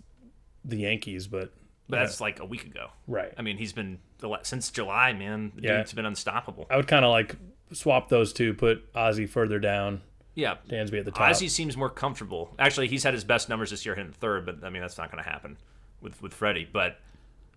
[0.64, 1.52] the Yankees, but
[1.90, 2.90] But that's like a week ago.
[3.08, 3.34] right.
[3.38, 4.00] I mean, he's been
[4.44, 5.52] since July, man.
[5.56, 5.78] The Yeah.
[5.78, 6.68] dude's been unstoppable.
[6.70, 7.36] I would kind of like
[7.72, 10.02] swap those two, put Ozzy further down,
[10.36, 11.30] Yeah, Dansby at the top.
[11.32, 12.54] Ozzy seems more comfortable.
[12.60, 15.12] Actually, he's had his best numbers this year hitting third, but I mean that's not
[15.12, 15.58] going to happen
[16.02, 16.68] with with Freddie.
[16.72, 17.00] But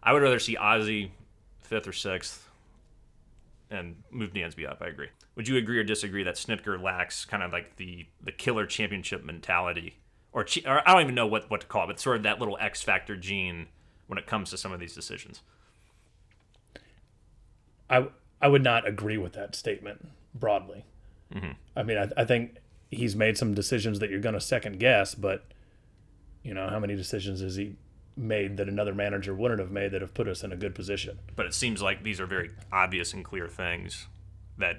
[0.02, 1.10] I would rather see Ozzy
[1.62, 2.43] fifth or sixth
[3.74, 4.78] and move Dansby up.
[4.80, 5.08] I agree.
[5.34, 9.24] Would you agree or disagree that Snitker lacks kind of like the the killer championship
[9.24, 9.98] mentality,
[10.32, 12.38] or, or I don't even know what what to call it, but sort of that
[12.38, 13.66] little X factor gene
[14.06, 15.42] when it comes to some of these decisions?
[17.90, 18.08] I
[18.40, 20.84] I would not agree with that statement broadly.
[21.34, 21.52] Mm-hmm.
[21.76, 22.58] I mean, I, I think
[22.90, 25.44] he's made some decisions that you're going to second guess, but
[26.42, 27.74] you know, how many decisions has he
[28.16, 31.18] made that another manager wouldn't have made that have put us in a good position?
[31.36, 34.06] But it seems like these are very obvious and clear things
[34.58, 34.76] that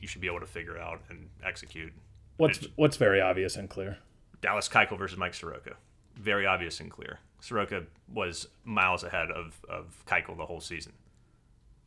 [0.00, 1.92] you should be able to figure out and execute.
[2.36, 3.98] What's what's very obvious and clear?
[4.40, 5.76] Dallas Keuchel versus Mike Soroka.
[6.16, 7.20] Very obvious and clear.
[7.40, 10.92] Soroka was miles ahead of, of Keuchel the whole season.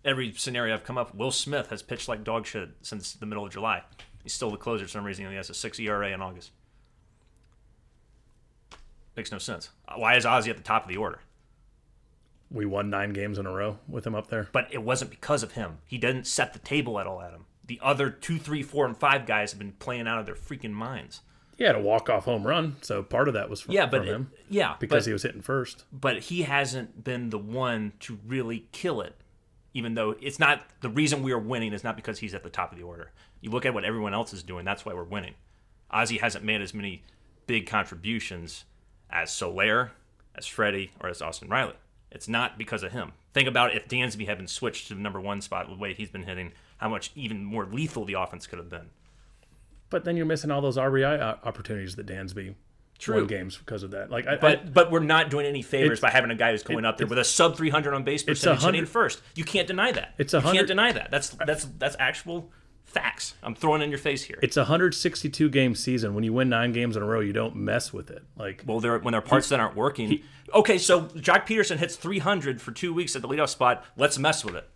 [0.04, 3.46] Every scenario I've come up, Will Smith has pitched like dog shit since the middle
[3.46, 3.84] of July.
[4.24, 5.30] He's still the closer for some reason.
[5.30, 6.52] He has a 6 ERA in August.
[9.16, 9.70] Makes no sense.
[9.96, 11.20] Why is Ozzy at the top of the order?
[12.52, 14.50] We won nine games in a row with him up there.
[14.52, 15.80] But it wasn't because of him.
[15.86, 17.46] He didn't set the table at all, Adam.
[17.66, 20.72] The other two, three, four, and five guys have been playing out of their freaking
[20.72, 21.22] minds.
[21.58, 24.00] He had a walk off home run, so part of that was from, Yeah, but
[24.02, 25.86] from him it- yeah, because but- he was hitting first.
[25.92, 29.16] but he hasn't been the one to really kill it.
[29.74, 32.50] Even though it's not the reason we are winning is not because he's at the
[32.50, 33.12] top of the order.
[33.42, 35.34] You look at what everyone else is doing, that's why we're winning.
[35.94, 37.04] Ozzy hasn't made as many
[37.48, 38.66] big contributions
[39.10, 39.92] as Soler,
[40.36, 41.76] as Freddie, or as Austin Riley.
[42.12, 43.12] It's not because of him.
[43.34, 46.10] Think about if Dansby had been switched to the number one spot the way he's
[46.10, 48.90] been hitting, how much even more lethal the offense could have been.
[49.90, 52.56] But then you're missing all those RBI uh, opportunities that Dansby
[52.98, 53.16] True.
[53.16, 54.10] won games because of that.
[54.10, 56.64] Like, I, I, But but we're not doing any favors by having a guy who's
[56.64, 59.22] going up there with a sub 300 on base percentage hitting first.
[59.36, 60.14] You can't deny that.
[60.18, 61.12] It's a you can't deny that.
[61.12, 62.50] That's that's that's actual
[62.86, 63.34] facts.
[63.44, 64.40] I'm throwing in your face here.
[64.42, 66.16] it's a 162 game season.
[66.16, 68.24] When you win nine games in a row, you don't mess with it.
[68.38, 70.22] Like, well, there when there are parts that aren't working.
[70.54, 73.84] okay, so Jack Pederson hits 300 for two weeks at the leadoff spot.
[73.98, 74.70] Let's mess with it.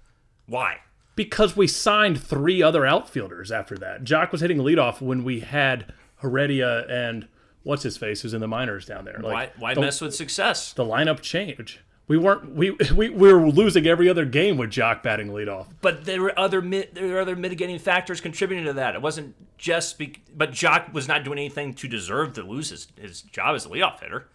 [0.45, 0.79] Why?
[1.19, 4.05] because we signed three other outfielders after that.
[4.05, 5.91] Joc was hitting leadoff when we had
[6.21, 7.27] Heredia and
[7.63, 9.17] what's his face who's in the minors down there.
[9.19, 10.71] Why Like, why the, mess with success?
[10.71, 11.81] the lineup change?
[12.09, 15.67] We weren't we, we we were losing every other game with Joc batting leadoff.
[15.81, 18.95] But there were other there were other mitigating factors contributing to that.
[18.95, 22.87] It wasn't just be- but Joc was not doing anything to deserve to lose his,
[22.99, 24.27] his job as a leadoff hitter.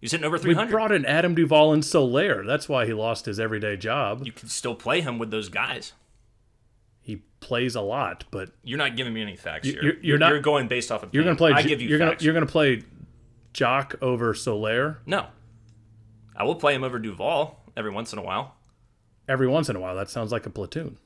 [0.00, 0.48] He's hitting over 300.
[0.48, 0.70] We 300.
[0.70, 2.44] brought in Adam Duvall and Soler.
[2.44, 4.24] That's why he lost his everyday job.
[4.24, 5.94] you can still play him with those guys.
[7.00, 9.82] He plays a lot, but You're not giving me any facts here.
[9.82, 11.12] you're- you're not- You're going based off of.
[11.14, 11.52] you're going to play.
[11.52, 12.82] I give you you're going to you're going to play
[13.54, 14.98] Joc over Soler.
[15.06, 15.26] no,
[16.36, 18.56] I will play him over Duvall every once in a while.
[19.28, 19.96] every once in a while.
[19.96, 20.98] That sounds like a platoon.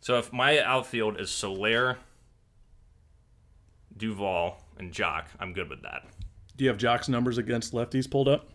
[0.00, 1.98] So if my outfield is Soler,
[3.96, 6.06] Duvall, and Joc, I'm good with that.
[6.56, 8.48] Do you have Joc's numbers against lefties pulled up?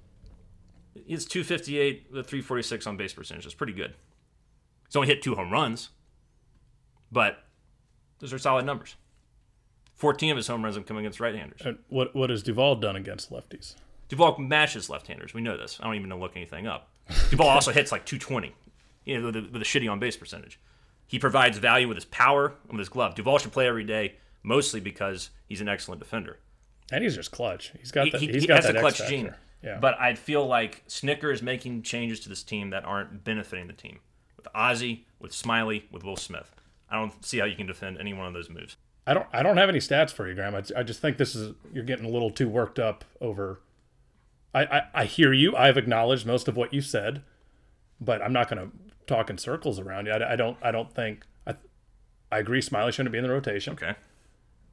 [1.06, 3.44] He's 258 with 346 on base percentage.
[3.44, 3.94] That's pretty good.
[4.88, 5.90] He's only hit two home runs,
[7.12, 7.44] but
[8.20, 8.96] those are solid numbers.
[9.96, 11.62] 14 of his home runs have come against right-handers.
[11.64, 13.76] And what what has Duvall done against lefties?
[14.10, 15.34] Duvall mashes left-handers.
[15.34, 15.80] We know this.
[15.82, 16.90] I don't even know look anything up.
[17.30, 18.54] Duvall also hits like 220,
[19.06, 20.60] you know, with a, with a shitty on base percentage.
[21.08, 23.16] He provides value with his power and with his glove.
[23.16, 26.40] Duvall should play every day, mostly because he's an excellent defender.
[26.92, 27.74] And he's just clutch.
[27.80, 28.22] He's got He, that.
[28.22, 29.34] he, he's he got has that a clutch gene.
[29.64, 29.80] Yeah.
[29.80, 33.74] But I feel like Snitker is making changes to this team that aren't benefiting the
[33.74, 34.00] team.
[34.38, 36.52] With Ozzy, with Smyly, with Will Smith.
[36.90, 38.78] I don't see how you can defend any one of those moves.
[39.08, 40.56] I don't I don't have any stats for you, Graham.
[40.56, 43.62] I, I just think this is you're getting a little too worked up over.
[44.56, 45.56] I, I, I hear you.
[45.56, 47.22] I've acknowledged most of what you said,
[48.02, 50.14] but I'm not going to talk in circles around you.
[50.14, 51.56] I, I don't I don't think I
[52.32, 52.62] I agree.
[52.62, 53.94] Smyly shouldn't be in the rotation, Okay.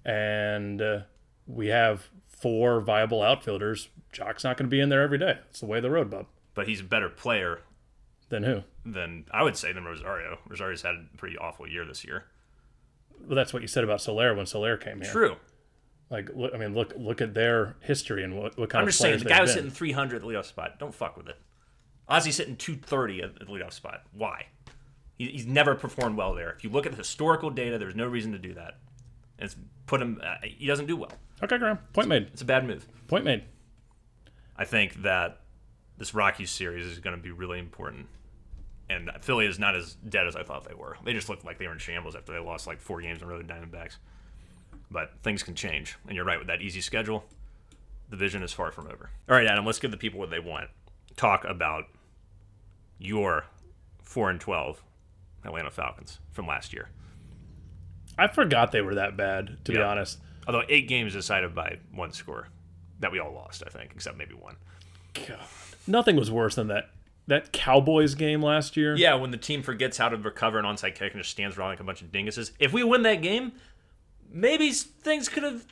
[0.05, 1.01] and uh,
[1.47, 5.39] we have four viable outfielders, Joc's not going to be in there every day.
[5.51, 6.27] It's the way of the road, bub.
[6.55, 7.61] But he's a better player
[8.31, 8.63] than who?
[8.85, 10.39] than I would say than Rosario.
[10.49, 12.25] Rosario's had a pretty awful year this year.
[13.21, 15.11] Well, that's what you said about Soler when Soler came here.
[15.13, 15.37] True.
[16.13, 18.83] Like, look, I mean, look look at their history and what, what kind.
[18.83, 19.65] I'm of just saying the guy was been.
[19.65, 20.79] hitting 300 at the leadoff spot.
[20.79, 21.39] Don't fuck with it.
[22.07, 24.03] Ozzie's hitting 230 at the leadoff spot.
[24.13, 24.47] Why?
[25.17, 26.51] He, he's never performed well there.
[26.51, 28.77] If you look at the historical data, there's no reason to do that.
[29.39, 30.21] And it's put him.
[30.23, 31.13] Uh, he doesn't do well.
[31.43, 31.79] Okay, Graham.
[31.95, 32.25] Point made.
[32.35, 32.87] It's a bad move.
[33.09, 33.45] Point made.
[34.55, 35.41] I think that
[35.97, 38.07] this Rockies series is going to be really important.
[38.91, 40.99] And Philly is not as dead as I thought they were.
[41.07, 43.25] They just looked like they were in shambles after they lost like four games in
[43.25, 43.97] a row to Diamondbacks.
[44.93, 45.97] But things can change.
[46.07, 47.25] And you're right, with that easy schedule,
[48.11, 49.11] the vision is far from over.
[49.29, 50.69] All right, Adam, let's give the people what they want.
[51.17, 51.85] Talk about
[52.99, 53.47] your
[54.03, 54.83] 4 and 12
[55.45, 56.91] Atlanta Falcons from last year.
[58.19, 60.19] I forgot they were that bad, to be honest.
[60.47, 62.49] Although eight games decided by one score
[63.01, 64.57] that we all lost, I think, except maybe one.
[65.15, 65.39] God.
[65.87, 66.91] Nothing was worse than that
[67.29, 68.97] that Cowboys game last year.
[68.97, 71.71] Yeah, when the team forgets how to recover an onside kick and just stands around
[71.71, 72.53] like a bunch of dinguses.
[72.59, 73.53] If we win that game,
[74.33, 75.65] maybe things could have,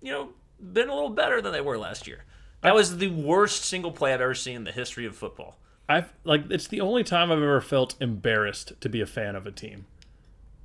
[0.00, 0.30] you know,
[0.72, 2.24] been a little better than they were last year.
[2.62, 5.58] That was the worst single play I've ever seen in the history of football.
[5.88, 9.46] I've like it's the only time I've ever felt embarrassed to be a fan of
[9.46, 9.86] a team.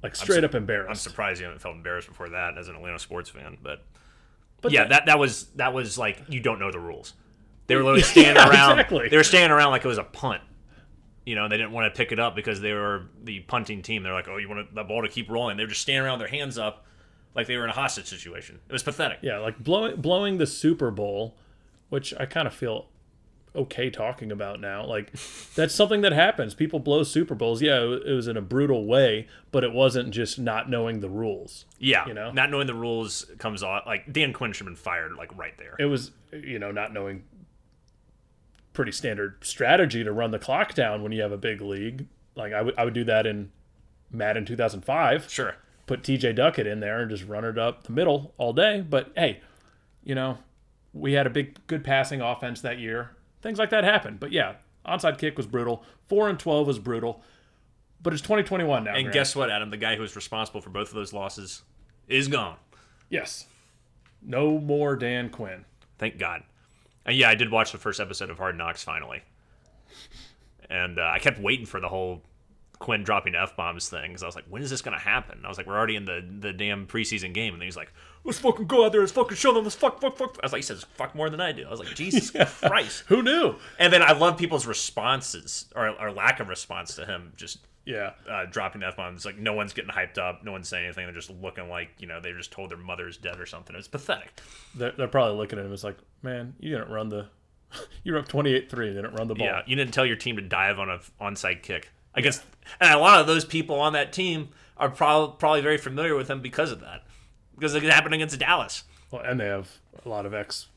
[0.01, 0.89] Like straight up embarrassed.
[0.89, 3.83] I'm surprised you haven't felt embarrassed before that as an Atlanta sports fan, but,
[4.61, 7.13] But yeah, the- that that was that was like you don't know the rules.
[7.67, 8.71] They were literally standing Yeah, around.
[8.79, 9.09] exactly.
[9.09, 10.41] They were standing around like it was a punt.
[11.23, 14.01] You know, they didn't want to pick it up because they were the punting team.
[14.01, 16.17] They're like, "Oh, you want the ball to keep rolling?" They were just standing around
[16.19, 16.83] with their hands up,
[17.35, 18.59] like they were in a hostage situation.
[18.67, 19.19] It was pathetic.
[19.21, 21.35] Yeah, like blowing blowing the Super Bowl,
[21.89, 22.87] which I kind of feel
[23.55, 24.85] okay talking about now.
[24.85, 25.11] Like
[25.55, 26.53] that's something that happens.
[26.53, 27.61] People blow Super Bowls.
[27.61, 31.65] Yeah, it was in a brutal way, but it wasn't just not knowing the rules.
[31.79, 32.31] Yeah, You know?
[32.31, 33.85] not knowing the rules comes off.
[33.85, 35.75] Like Dan Quinn should have been fired, like right there.
[35.79, 37.23] It was you know not knowing
[38.73, 42.07] pretty standard strategy to run the clock down when you have a big league.
[42.35, 43.51] Like I would I would do that in
[44.11, 45.29] Madden 2005.
[45.29, 45.55] Sure.
[45.91, 48.79] Put TJ Duckett in there and just run it up the middle all day.
[48.79, 49.41] But hey,
[50.05, 50.37] you know,
[50.93, 53.11] we had a big, good passing offense that year.
[53.41, 54.15] Things like that happen.
[54.17, 54.53] But yeah,
[54.85, 55.83] onside kick was brutal.
[56.07, 57.21] Four and twelve was brutal.
[58.01, 58.93] But it's 2021 now.
[58.93, 59.13] And Grant.
[59.13, 59.69] guess what, Adam?
[59.69, 61.61] The guy who was responsible for both of those losses
[62.07, 62.55] is gone.
[63.09, 63.45] yes,
[64.21, 65.65] no more Dan Quinn.
[65.99, 66.43] Thank God.
[67.05, 69.23] And yeah, I did watch the first episode of Hard Knocks finally,
[70.69, 72.21] and uh, I kept waiting for the whole
[72.81, 75.41] Quinn dropping f bombs thing because I was like, when is this gonna happen?
[75.45, 77.93] I was like, we're already in the the damn preseason game, and then he's like,
[78.23, 80.37] let's fucking go out there, let's fucking show them, let's fuck, fuck, fuck.
[80.41, 81.65] I was like, he says fuck more than I do.
[81.65, 83.03] I was like, Jesus Christ.
[83.07, 83.55] Who knew?
[83.79, 88.11] And then I love people's responses or, or lack of response to him just Yeah,
[88.29, 89.25] uh, dropping f bombs.
[89.25, 91.05] Like no one's getting hyped up, no one's saying anything.
[91.05, 93.75] They're just looking like you know they just told their mother's dead or something.
[93.75, 94.39] It's pathetic.
[94.75, 97.27] they're, they're probably looking at him as like, man, you didn't run the,
[98.03, 98.87] you're up 28-3.
[98.87, 99.45] You didn't run the ball.
[99.45, 101.89] Yeah, you didn't tell your team to dive on a onside kick.
[102.15, 102.43] I guess,
[102.79, 106.29] and a lot of those people on that team are probably probably very familiar with
[106.29, 107.03] him because of that,
[107.55, 108.83] because it happened against Dallas.
[109.11, 109.69] Well, and they have
[110.05, 110.67] a lot of ex.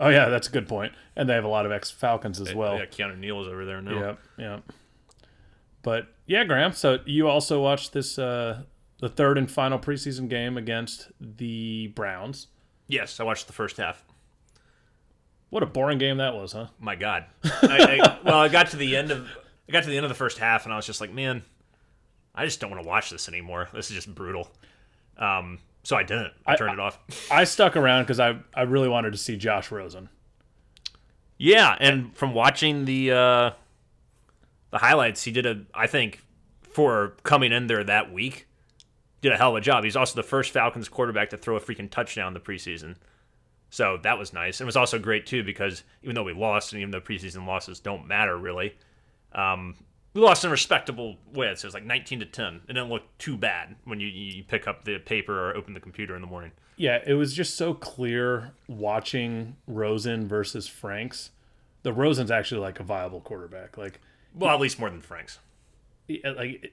[0.00, 0.92] Oh yeah, that's a good point.
[1.16, 2.78] And they have a lot of ex Falcons as well.
[2.78, 4.00] yeah, Keanu Neal is over there now.
[4.00, 4.62] Yep, yep.
[5.82, 6.72] But yeah, Graham.
[6.72, 8.62] So you also watched this uh,
[9.00, 12.48] the third and final preseason game against the Browns.
[12.86, 14.04] Yes, I watched the first half.
[15.50, 16.66] What a boring game that was, huh?
[16.78, 17.24] My God.
[17.44, 19.28] I, I, well, I got to the end of
[19.68, 21.42] I got to the end of the first half, and I was just like, man,
[22.34, 23.68] I just don't want to watch this anymore.
[23.72, 24.50] This is just brutal.
[25.18, 26.32] Um, so I didn't.
[26.46, 26.98] I, turned it off.
[27.30, 30.08] I stuck around because I I really wanted to see Josh Rosen.
[31.36, 33.50] Yeah, and from watching the uh,
[34.70, 36.20] the highlights, he did a I think
[36.62, 38.46] for coming in there that week,
[39.20, 39.84] did a hell of a job.
[39.84, 42.96] He's also the first Falcons quarterback to throw a freaking touchdown in the preseason.
[43.70, 44.60] So that was nice.
[44.60, 47.46] And it was also great too because even though we lost and even though preseason
[47.46, 48.76] losses don't matter really,
[49.38, 49.74] um,
[50.14, 51.54] we lost in a respectable way.
[51.54, 52.54] So it was like 19 to 10.
[52.68, 55.80] It didn't look too bad when you, you pick up the paper or open the
[55.80, 56.52] computer in the morning.
[56.76, 61.30] Yeah, it was just so clear watching Rosen versus Franks.
[61.82, 63.76] The Rosen's actually like a viable quarterback.
[63.78, 64.00] Like
[64.34, 65.38] Well, at least more than Frank's.
[66.08, 66.72] Like it-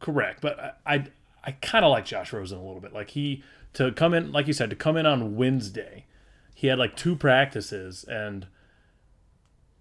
[0.00, 1.04] correct but i i,
[1.42, 4.46] I kind of like josh rosen a little bit like he to come in like
[4.46, 6.04] you said to come in on wednesday
[6.54, 8.46] he had like two practices and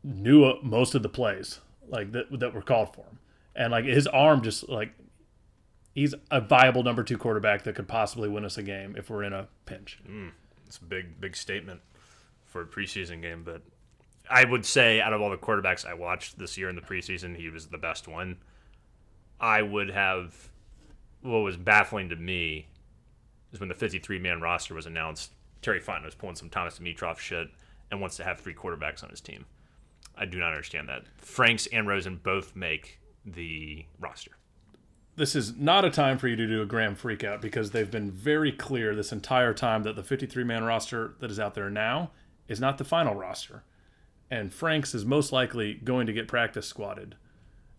[0.04, 3.20] knew most of the plays like that, that were called for him
[3.56, 4.92] and like his arm just like
[5.94, 9.24] he's a viable number two quarterback that could possibly win us a game if we're
[9.24, 10.32] in a pinch mm,
[10.66, 11.82] It's a big, big statement
[12.46, 13.62] for a preseason game, but
[14.30, 17.36] I would say out of all the quarterbacks I watched this year in the preseason,
[17.36, 18.38] he was the best one.
[19.40, 20.50] I would have
[21.22, 22.68] what was baffling to me
[23.52, 25.32] is when the 53 man roster was announced
[25.62, 27.50] Terry Fontenot is pulling some Thomas Dimitroff shit
[27.90, 29.46] and wants to have three quarterbacks on his team.
[30.18, 31.04] I do not understand that.
[31.18, 34.32] Franks and Rosen both make the roster.
[35.16, 38.12] This is not a time for you to do a Graham freakout because they've been
[38.12, 42.12] very clear this entire time that the 53 man roster that is out there now
[42.48, 43.64] is not the final roster.
[44.30, 47.16] And Franks is most likely going to get practice squatted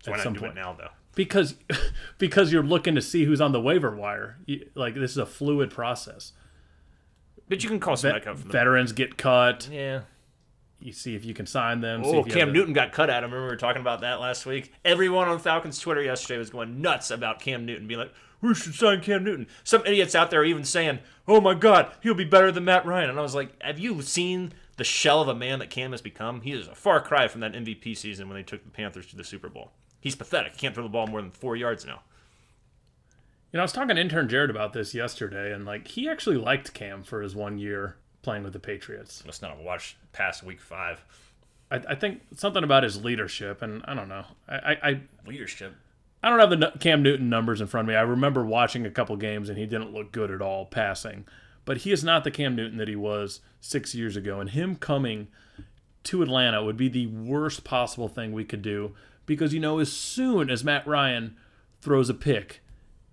[0.03, 0.89] So why not do it now, though?
[1.15, 1.55] because
[2.17, 4.37] because you're looking to see who's on the waiver wire.
[4.45, 6.33] You- Like this is a fluid process.
[7.47, 9.69] But you can call some Vet- veterans get cut.
[9.71, 10.01] Yeah.
[10.79, 12.03] You see if you can sign them.
[12.03, 13.31] see Oh, if Cam Newton got cut at him.
[13.31, 14.71] Remember we were talking about that last week?
[14.85, 18.73] Everyone on Falcons Twitter yesterday was going nuts about Cam Newton, being like, we should
[18.73, 19.47] sign Cam Newton.
[19.65, 23.09] Some idiots out there even saying, oh my God, he'll be better than Matt Ryan.
[23.09, 26.01] And I was like, have you seen the shell of a man that Cam has
[26.01, 26.41] become?
[26.41, 29.17] He is a far cry from that MVP season when they took the Panthers to
[29.17, 29.71] the Super Bowl.
[29.99, 30.53] He's pathetic.
[30.53, 32.01] He can't throw the ball more than four yards now.
[33.51, 36.37] You know, I was talking to intern Jared about this yesterday, and like he actually
[36.37, 37.97] liked Cam for his one year
[38.29, 39.25] playing with the Patriots.
[39.25, 41.03] Must not have watched past week five.
[41.71, 44.23] I, I think something about his leadership, and I don't know.
[44.47, 45.73] I, I, I Leadership.
[46.21, 47.95] I don't have the Cam Newton numbers in front of me.
[47.95, 51.25] I remember watching a couple games and he didn't look good at all passing.
[51.65, 54.39] But he is not the Cam Newton that he was six years ago.
[54.39, 55.29] And him coming
[56.03, 58.93] to Atlanta would be the worst possible thing we could do
[59.25, 61.35] because, you know, as soon as Matt Ryan
[61.81, 62.61] throws a pick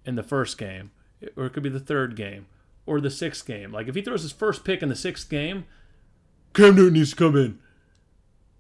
[0.04, 0.90] in the first game,
[1.36, 2.46] or it could be the third game,
[2.87, 5.66] or the sixth game, like if he throws his first pick in the sixth game,
[6.55, 7.59] Cam Newton needs to come in.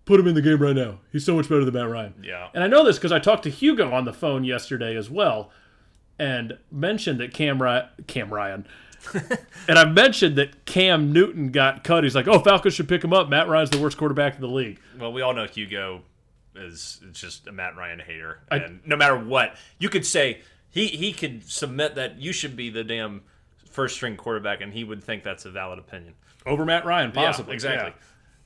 [0.04, 1.00] Put him in the game right now.
[1.10, 2.14] He's so much better than Matt Ryan.
[2.22, 2.48] Yeah.
[2.54, 5.50] And I know this because I talked to Hugo on the phone yesterday as well,
[6.18, 8.66] and mentioned that Cam Ryan, Cam Ryan,
[9.68, 12.04] and I mentioned that Cam Newton got cut.
[12.04, 13.28] He's like, "Oh, Falcons should pick him up.
[13.28, 16.02] Matt Ryan's the worst quarterback in the league." Well, we all know Hugo
[16.54, 20.86] is is just a Matt Ryan hater, and no matter what, you could say he
[20.88, 23.22] he could submit that you should be the damn
[23.76, 26.14] first string quarterback, and he would think that's a valid opinion.
[26.44, 27.54] Over Matt Ryan, possibly.
[27.54, 27.92] exactly.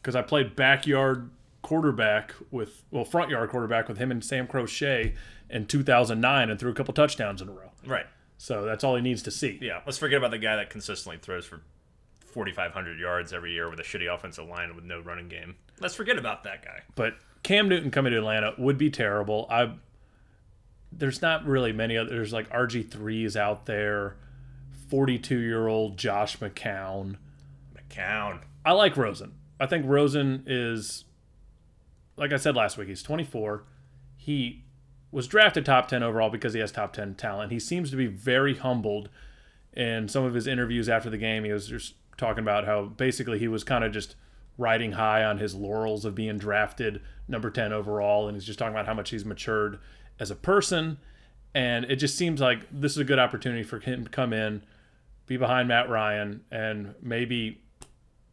[0.03, 1.31] Because I played backyard
[1.63, 5.15] quarterback with, well, front yard quarterback with him and Sam Crochet
[5.49, 7.71] in 2009 and threw a couple touchdowns in a row.
[7.87, 8.07] Right.
[8.39, 9.59] So that's all he needs to see.
[9.61, 9.81] Yeah.
[9.87, 11.61] Let's forget about the guy that consistently throws for
[12.27, 15.57] 4,500 yards every year with a shitty offensive line with no running game.
[15.79, 16.81] Let's forget about that guy.
[16.95, 19.47] But Cam Newton coming to Atlanta would be terrible.
[19.51, 19.73] I
[20.93, 22.11] there's not really many other.
[22.11, 24.17] There's like RG threes out there,
[24.91, 27.17] 42 year old Josh McCown.
[27.75, 28.43] McCown.
[28.65, 29.33] I like Rosen.
[29.59, 31.05] I think Rosen is,
[32.17, 33.65] like I said last week, he's 24.
[34.17, 34.65] He
[35.13, 37.53] was drafted top 10 overall because he has top 10 talent.
[37.53, 39.09] He seems to be very humbled
[39.73, 41.45] in some of his interviews after the game.
[41.45, 44.17] He was just talking about how basically he was kind of just
[44.59, 48.29] riding high on his laurels of being drafted number 10 overall.
[48.29, 49.79] And he's just talking about how much he's matured
[50.19, 50.99] as a person.
[51.55, 54.63] And it just seems like this is a good opportunity for him to come in,
[55.31, 57.63] be behind Matt Ryan, and maybe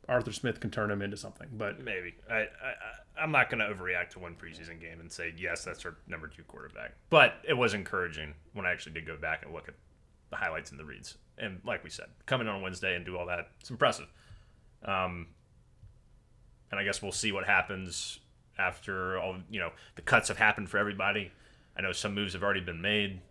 [0.10, 1.48] Arthur Smith can turn him into something.
[1.54, 2.16] But Maybe.
[2.28, 2.48] I, I,
[3.22, 6.28] I'm not going to overreact to one preseason game and say, yes, that's our number
[6.28, 6.96] two quarterback.
[7.12, 9.76] But it was encouraging when I actually did go back and look at
[10.32, 11.20] the highlights and the reads.
[11.38, 14.08] And like we said, coming on Wednesday and do all that, it's impressive.
[14.84, 15.28] Um,
[16.72, 18.22] and I guess we'll see what happens
[18.58, 21.32] after all, you know, the cuts have happened for everybody.
[21.78, 23.22] I know some moves have already been made.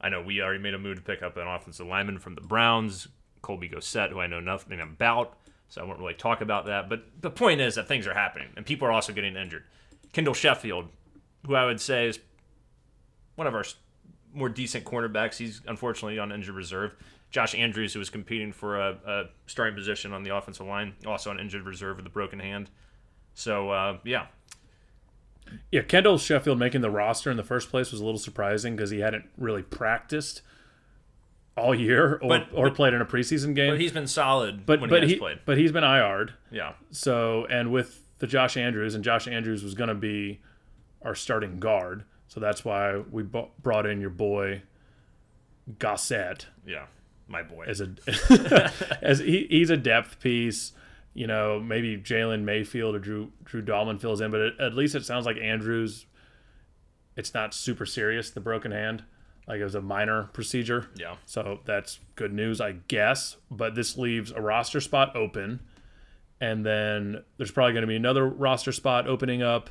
[0.00, 2.40] I know we already made a move to pick up an offensive lineman from the
[2.40, 3.08] Browns,
[3.42, 5.36] Colby Gossett, who I know nothing about,
[5.68, 6.88] so I won't really talk about that.
[6.88, 9.64] But the point is that things are happening, and people are also getting injured.
[10.12, 10.88] Kendall Sheffield,
[11.46, 12.18] who I would say is
[13.36, 13.64] one of our
[14.32, 16.94] more decent cornerbacks, he's unfortunately on injured reserve.
[17.30, 21.30] Josh Andrews, who was competing for a, a starting position on the offensive line, also
[21.30, 22.70] on injured reserve with a broken hand.
[23.34, 24.26] So uh, yeah,
[25.70, 28.90] yeah, Kendall Sheffield making the roster in the first place was a little surprising because
[28.90, 30.42] he hadn't really practiced
[31.56, 33.72] all year or, But- or but- played in a preseason game.
[33.72, 36.32] but he's been solid but when but he he but he's been IR'd.
[36.50, 40.40] Yeah, So and with the Josh Andrews and Josh Andrews was going to be
[41.02, 42.04] our starting guard.
[42.28, 44.62] So that's why we bu- brought in your boy
[45.78, 46.86] Gossett yeah,
[47.28, 47.64] my boy.
[47.66, 47.92] as a
[49.02, 50.72] as he, he's a depth piece.
[51.12, 54.94] You know, maybe Jalen Mayfield or Drew Drew Dalman fills in, but at, at least
[54.94, 56.06] it sounds like Andrews.
[57.16, 58.30] It's not super serious.
[58.30, 59.04] The broken hand,
[59.48, 60.88] like it was a minor procedure.
[60.94, 63.36] yeah, So that's good news, I guess.
[63.50, 65.60] But this leaves a roster spot open.
[66.40, 69.68] And then there's probably going to be another roster spot opening up,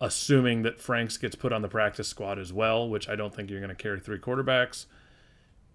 [0.00, 3.48] assuming that Franks gets put on the practice squad as well, which I don't think
[3.48, 4.86] you're going to carry three quarterbacks.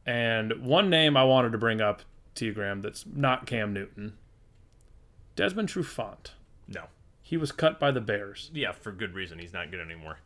[0.05, 2.03] And one name I wanted to bring up
[2.39, 4.13] you, Graham, that's not Cam Newton
[5.41, 6.31] Desmond Trufant.
[6.67, 6.83] no,
[7.23, 9.39] He was cut by the Bears, yeah, for good reason.
[9.39, 10.19] He's not good anymore.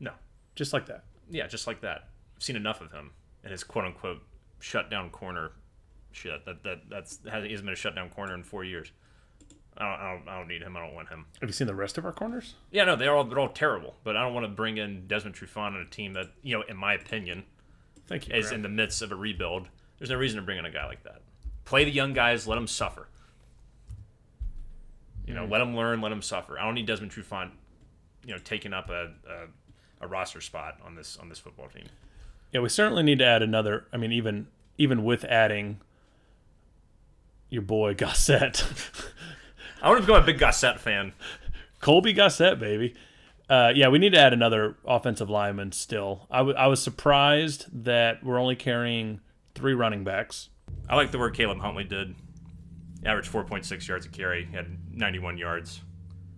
[0.00, 0.12] No,
[0.54, 1.04] just like that.
[1.30, 2.08] yeah, just like that.
[2.36, 3.10] I've seen enough of him
[3.42, 4.22] and his quote unquote
[4.60, 5.52] shut down corner
[6.12, 6.44] shit.
[6.44, 8.90] That that that's he hasn't been a shutdown corner in four years.
[9.76, 10.76] I don't, I don't I don't need him.
[10.76, 11.26] I don't want him.
[11.40, 12.54] Have you seen the rest of our corners?
[12.70, 13.94] Yeah, no, they're all they're all terrible.
[14.04, 16.62] But I don't want to bring in Desmond Trufant on a team that you know,
[16.68, 17.44] in my opinion,
[18.06, 18.34] Thank you.
[18.34, 18.56] is Graham.
[18.56, 19.68] in the midst of a rebuild.
[19.98, 21.22] There's no reason to bring in a guy like that.
[21.64, 23.08] Play the young guys, let them suffer.
[25.26, 26.58] You know, let them learn, let them suffer.
[26.58, 27.50] I don't need Desmond Trufant,
[28.24, 31.86] you know, taking up a, a, a roster spot on this on this football team.
[32.52, 33.86] Yeah, we certainly need to add another.
[33.92, 34.48] I mean, even
[34.78, 35.80] even with adding
[37.50, 38.64] your boy Gossett,
[39.82, 41.12] I want to become a big Gossett fan.
[41.80, 42.94] Colby Gossett, baby.
[43.48, 45.72] Uh, yeah, we need to add another offensive lineman.
[45.72, 49.20] Still, I, w- I was surprised that we're only carrying
[49.54, 50.48] three running backs.
[50.88, 52.14] I like the work Caleb Huntley did.
[53.04, 54.44] Averaged 4.6 yards a carry.
[54.44, 55.80] He had 91 yards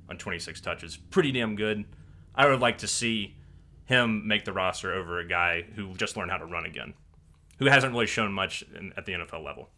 [0.08, 0.96] on 26 touches.
[0.96, 1.84] Pretty damn good.
[2.34, 3.36] I would like to see
[3.84, 6.94] him make the roster over a guy who just learned how to run again,
[7.58, 9.68] who hasn't really shown much in, at the NFL level.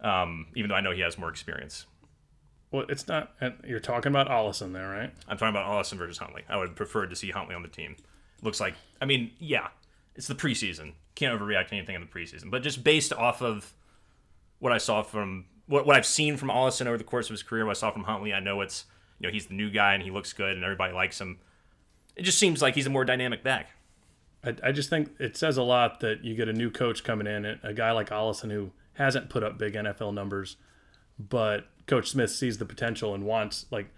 [0.00, 1.86] Um, even though I know he has more experience.
[2.70, 3.32] Well, it's not.
[3.66, 5.12] You're talking about Ollison there, right?
[5.28, 6.44] I'm talking about Ollison versus Huntley.
[6.48, 7.96] I would prefer to see Huntley on the team.
[8.42, 9.68] Looks like, I mean, yeah,
[10.14, 10.92] it's the preseason.
[11.14, 12.50] Can't overreact to anything in the preseason.
[12.50, 13.74] But just based off of
[14.60, 17.44] what I saw from what, what I've seen from Ollison over the course of his
[17.44, 18.86] career, what I saw from Huntley, I know it's
[19.20, 21.38] you know he's the new guy and he looks good and everybody likes him.
[22.16, 23.70] It just seems like he's a more dynamic back.
[24.44, 27.28] I, I just think it says a lot that you get a new coach coming
[27.28, 30.56] in, a guy like Ollison who hasn't put up big NFL numbers,
[31.18, 33.94] but Coach Smith sees the potential and wants like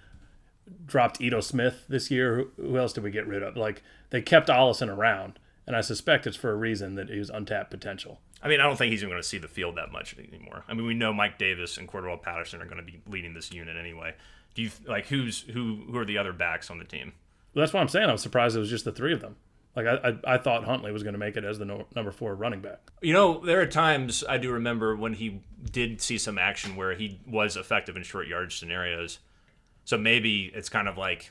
[0.85, 2.37] dropped Ito Smith this year.
[2.37, 3.57] Who, who else did we get rid of?
[3.57, 7.31] Like they kept Ollison around, and I suspect it's for a reason that he was
[7.31, 8.21] untapped potential.
[8.43, 10.65] I mean, I don't think he's even going to see the field that much anymore.
[10.69, 13.53] I mean, we know Mike Davis and Cordarrelle Patterson are going to be leading this
[13.53, 14.15] unit anyway.
[14.55, 15.85] Do you like who's who?
[15.91, 17.13] Who are the other backs on the team?
[17.55, 18.09] Well, that's what I'm saying.
[18.09, 19.37] I was surprised it was just the three of them.
[19.75, 22.11] Like I, I, I thought Huntley was going to make it as the no, number
[22.11, 22.81] four running back.
[23.01, 25.41] You know, there are times I do remember when he
[25.71, 29.19] did see some action where he was effective in short yardage scenarios.
[29.85, 31.31] So maybe it's kind of like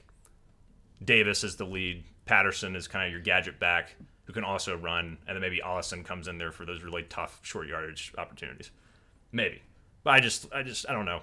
[1.03, 3.95] Davis is the lead, Patterson is kind of your gadget back
[4.25, 7.39] who can also run, and then maybe Ollison comes in there for those really tough
[7.43, 8.71] short yardage opportunities.
[9.31, 9.61] Maybe,
[10.03, 11.21] but I just, I just, I don't know.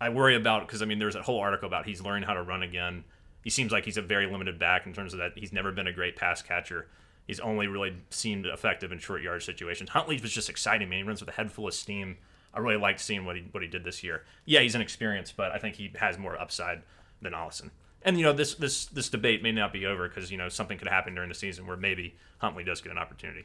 [0.00, 2.42] I worry about because I mean, there's a whole article about he's learning how to
[2.42, 3.04] run again.
[3.42, 5.32] He seems like he's a very limited back in terms of that.
[5.36, 6.88] He's never been a great pass catcher.
[7.26, 9.90] He's only really seemed effective in short yardage situations.
[9.90, 10.98] Huntley was just exciting, man.
[10.98, 12.18] He runs with a head full of steam.
[12.52, 14.24] I really liked seeing what he what he did this year.
[14.44, 16.82] Yeah, he's inexperienced, but I think he has more upside
[17.20, 17.70] than Ollison.
[18.06, 20.78] And you know, this this this debate may not be over because you know something
[20.78, 23.44] could happen during the season where maybe Huntley does get an opportunity.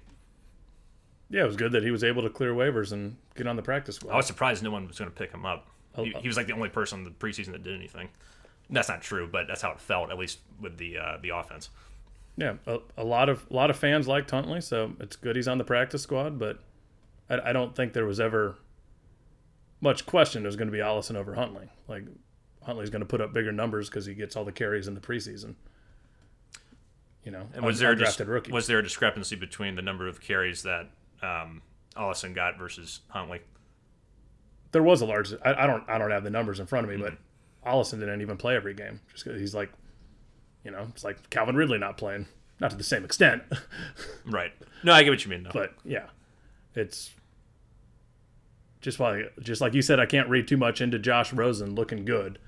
[1.31, 3.61] Yeah, it was good that he was able to clear waivers and get on the
[3.61, 4.13] practice squad.
[4.13, 5.67] I was surprised no one was going to pick him up.
[5.95, 8.09] He, he was like the only person in the preseason that did anything.
[8.69, 11.69] That's not true, but that's how it felt, at least with the uh, the offense.
[12.37, 15.47] Yeah, a, a lot of a lot of fans like Huntley, so it's good he's
[15.47, 16.37] on the practice squad.
[16.37, 16.59] But
[17.29, 18.57] I, I don't think there was ever
[19.81, 21.69] much question it was going to be Ollison over Huntley.
[21.87, 22.03] Like
[22.63, 25.01] Huntley's going to put up bigger numbers because he gets all the carries in the
[25.01, 25.55] preseason.
[27.23, 28.51] You know, And was there just undrafted rookie?
[28.51, 30.87] was there a discrepancy between the number of carries that
[31.21, 31.61] um,
[31.95, 33.41] Ollison got versus Huntley?
[34.71, 35.33] there was a large.
[35.43, 37.15] I, I don't I don't have the numbers in front of me, Mm-hmm.
[37.63, 39.01] but Ollison didn't even play every game.
[39.11, 39.69] Just 'cause he's like,
[40.63, 42.25] you know, it's like Calvin Ridley not playing,
[42.59, 43.43] not to the same extent,
[44.25, 44.51] Right.
[44.83, 45.43] No, I get what you mean.
[45.43, 45.51] though.
[45.53, 46.05] but yeah,
[46.73, 47.11] it's
[48.81, 49.99] just like just like you said.
[49.99, 52.39] I can't read too much into Josh Rosen looking good.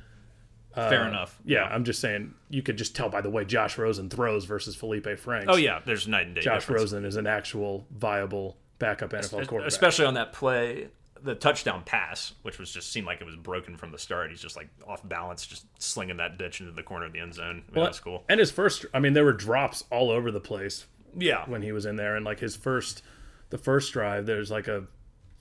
[0.74, 1.40] Fair uh, enough.
[1.46, 4.76] Yeah, I'm just saying you could just tell by the way Josh Rosen throws versus
[4.76, 5.48] Felipe Franks.
[5.50, 6.42] Oh yeah, there's night and day.
[6.42, 6.82] Josh difference.
[6.82, 9.68] Rosen is an actual viable backup NFL quarterback.
[9.68, 10.90] especially on that play,
[11.24, 14.30] the touchdown pass, which was just seemed like it was broken from the start.
[14.30, 17.34] He's just like off balance, just slinging that ditch into the corner of the end
[17.34, 17.46] zone.
[17.48, 18.24] I mean, Well, that's cool.
[18.28, 21.72] And his first, I mean, there were drops all over the place Yeah, when he
[21.72, 23.04] was in there, and like his first,
[23.50, 24.86] the first drive, there's like a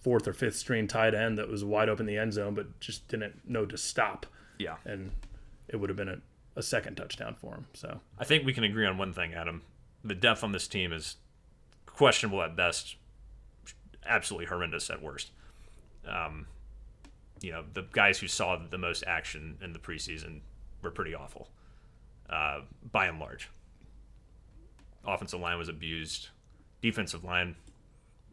[0.00, 2.80] fourth or fifth string tight end that was wide open in the end zone, but
[2.80, 4.26] just didn't know to stop,
[4.62, 4.76] yeah.
[4.84, 5.10] and
[5.68, 6.18] it would have been a,
[6.56, 7.66] a second touchdown for him.
[7.74, 9.62] So I think we can agree on one thing, Adam.
[10.04, 11.16] The depth on this team is
[11.86, 12.96] questionable at best,
[14.04, 15.30] absolutely horrendous at worst.
[16.06, 16.46] Um,
[17.40, 20.40] you know, the guys who saw the most action in the preseason
[20.82, 21.48] were pretty awful,
[22.28, 22.60] uh,
[22.90, 23.48] by and large.
[25.04, 26.28] Offensive line was abused.
[26.80, 27.56] Defensive line,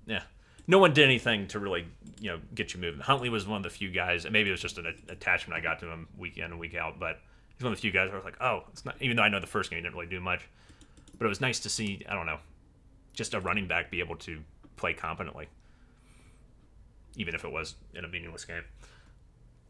[0.06, 0.24] yeah.
[0.68, 1.88] No one did anything to really,
[2.20, 3.00] you know, get you moving.
[3.00, 5.64] Huntley was one of the few guys, and maybe it was just an attachment I
[5.64, 7.20] got to him week in and week out, but
[7.56, 8.96] he's one of the few guys where I was like, oh, it's not.
[9.02, 10.48] Even though I know the first game he didn't really do much,
[11.18, 12.04] but it was nice to see.
[12.08, 12.40] I don't know,
[13.14, 14.42] just a running back be able to
[14.76, 15.48] play competently,
[17.16, 18.64] even if it was in a meaningless game.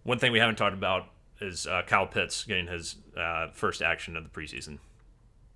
[0.04, 1.08] One thing we haven't talked about
[1.42, 4.80] is uh, Kyle Pitts getting his uh, first action of the preseason.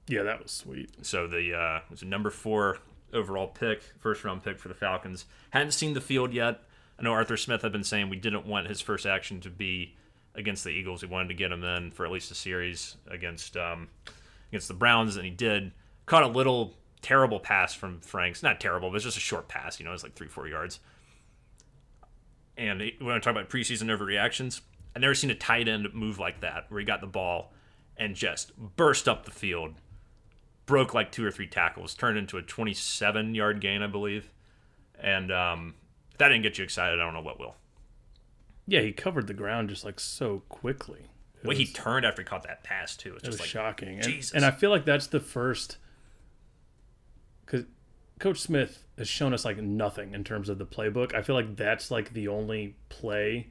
[0.07, 1.05] yeah, that was sweet.
[1.05, 2.79] So the uh, it was a number four
[3.13, 5.25] overall pick, first round pick for the Falcons.
[5.51, 6.61] Hadn't seen the field yet.
[6.99, 9.95] I know Arthur Smith had been saying we didn't want his first action to be
[10.35, 11.01] against the Eagles.
[11.01, 13.89] We wanted to get him in for at least a series against um,
[14.49, 15.71] against the Browns, and he did.
[16.05, 18.43] Caught a little terrible pass from Franks.
[18.43, 19.79] Not terrible, but it's just a short pass.
[19.79, 20.79] You know, it's like three, four yards.
[22.57, 24.61] And he, when I talk about preseason overreactions,
[24.95, 27.51] I've never seen a tight end move like that, where he got the ball
[27.97, 29.75] and just burst up the field,
[30.65, 34.31] broke like two or three tackles, turned into a 27 yard gain, I believe.
[34.99, 35.75] And um,
[36.11, 37.55] if that didn't get you excited, I don't know what will.
[38.67, 41.07] Yeah, he covered the ground just like so quickly.
[41.41, 43.49] The way he turned after he caught that pass too, it's It was just like
[43.49, 43.95] shocking.
[43.95, 44.31] And, Jesus.
[44.33, 45.77] and I feel like that's the first
[47.45, 47.65] because
[48.19, 51.13] Coach Smith has shown us like nothing in terms of the playbook.
[51.13, 53.49] I feel like that's like the only play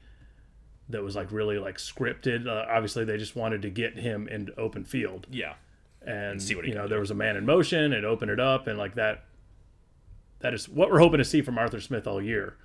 [0.88, 2.46] that was like really like scripted.
[2.46, 5.54] Uh, obviously, they just wanted to get him into open field, yeah,
[6.06, 8.28] and, see what he you know can there was a man in motion and open
[8.28, 9.24] it up, and like that.
[10.40, 12.56] That is what we're hoping to see from Arthur Smith all year,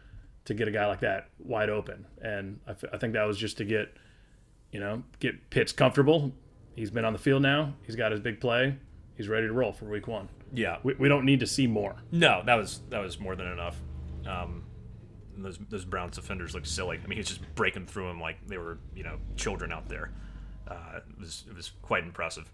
[0.45, 3.38] to get a guy like that wide open, and I, f- I think that was
[3.38, 3.93] just to get,
[4.71, 6.31] you know, get Pitts comfortable.
[6.75, 7.75] He's been on the field now.
[7.83, 8.77] He's got his big play.
[9.15, 10.29] He's ready to roll for Week One.
[10.53, 10.77] yeah.
[10.83, 11.97] We, we don't need to see more.
[12.11, 13.79] No, that was that was more than enough.
[14.27, 14.63] Um,
[15.38, 16.97] those those Browns defenders looked silly.
[16.97, 19.88] I mean, he was just breaking through them like they were you know children out
[19.88, 20.11] there.
[20.67, 22.51] Uh, it was it was quite impressive.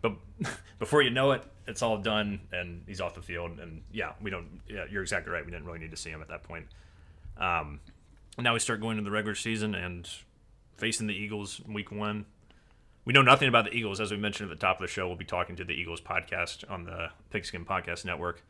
[0.00, 0.12] But
[0.78, 3.58] before you know it, it's all done and he's off the field.
[3.60, 4.60] And yeah, we don't.
[4.68, 5.44] Yeah, you're exactly right.
[5.44, 6.66] We didn't really need to see him at that point.
[7.36, 7.80] Um,
[8.38, 10.08] now we start going into the regular season and
[10.76, 12.26] facing the Eagles in week one.
[13.04, 14.00] We know nothing about the Eagles.
[14.00, 16.00] As we mentioned at the top of the show, we'll be talking to the Eagles
[16.00, 18.42] podcast on the Pigskin Podcast Network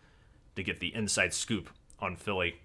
[0.57, 1.71] to get the inside scoop
[2.01, 2.57] on Philly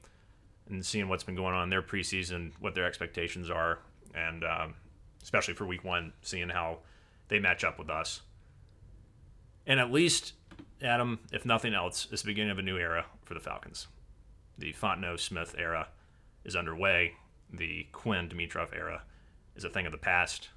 [0.69, 3.79] and seeing what's been going on in their preseason, what their expectations are,
[4.15, 4.73] and um,
[5.21, 6.79] especially for week one, seeing how
[7.27, 8.21] they match up with us.
[9.65, 10.33] And at least,
[10.81, 13.87] Adam, if nothing else, it's the beginning of a new era for the Falcons.
[14.57, 15.87] The Fontenot Smith era
[16.43, 17.13] is underway.
[17.51, 19.03] The Quinn Dimitroff era
[19.55, 20.49] is a thing of the past.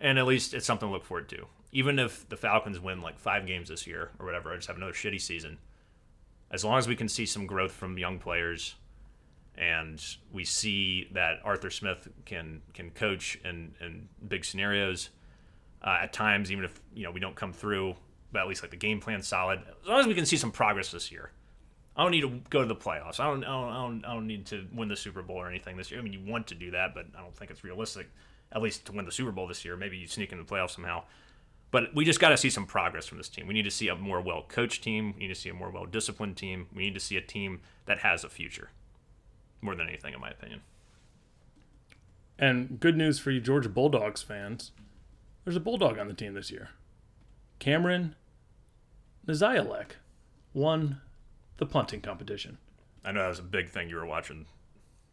[0.00, 1.46] And at least it's something to look forward to.
[1.72, 4.76] Even if the Falcons win like five games this year or whatever, or just have
[4.76, 5.58] another shitty season,
[6.50, 8.76] as long as we can see some growth from young players
[9.58, 10.02] and
[10.32, 15.10] we see that Arthur Smith can can coach in, in big scenarios
[15.82, 17.94] uh, at times, even if you know we don't come through,
[18.32, 19.60] but at least like the game plan's solid.
[19.82, 21.30] As long as we can see some progress this year,
[21.96, 23.20] I don't need to go to the playoffs.
[23.20, 25.48] I don't, I don't, I don't, I don't need to win the Super Bowl or
[25.48, 26.00] anything this year.
[26.00, 28.10] I mean, you want to do that, but I don't think it's realistic,
[28.52, 29.76] at least to win the Super Bowl this year.
[29.76, 31.04] Maybe you sneak in the playoffs somehow.
[31.70, 33.46] But we just got to see some progress from this team.
[33.46, 35.14] We need to see a more well coached team.
[35.14, 36.68] We need to see a more well disciplined team.
[36.74, 38.70] We need to see a team that has a future,
[39.60, 40.60] more than anything, in my opinion.
[42.38, 44.72] And good news for you Georgia Bulldogs fans.
[45.46, 46.70] There's a Bulldog on the team this year.
[47.60, 48.16] Cameron
[49.28, 49.92] Nizialek
[50.52, 51.00] won
[51.58, 52.58] the punting competition.
[53.04, 54.46] I know that was a big thing you were watching.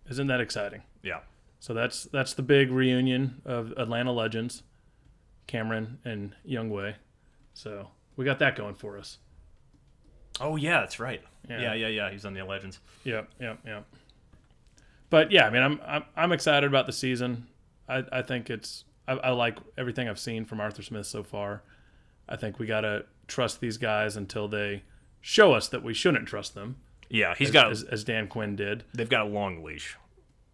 [0.09, 0.81] Isn't that exciting?
[1.03, 1.19] Yeah.
[1.59, 4.63] So that's that's the big reunion of Atlanta legends,
[5.45, 6.95] Cameron and Younghoe.
[7.53, 9.19] So we got that going for us.
[10.41, 11.21] Oh yeah, that's right.
[11.47, 11.61] Yeah.
[11.61, 12.09] Yeah, yeah, yeah.
[12.09, 12.79] He's on the Legends.
[13.03, 13.85] Yep, yep, yep.
[15.11, 17.45] But yeah, I mean, I'm I'm, I'm excited about the season.
[17.87, 21.63] I, I think it's I, I like everything I've seen from Arthur Smith so far.
[22.27, 24.83] I think we gotta trust these guys until they
[25.21, 26.77] show us that we shouldn't trust them,
[27.09, 27.71] Yeah, he's as, got.
[27.71, 28.83] as, as Dan Quinn did.
[28.93, 29.97] they've got a long leash.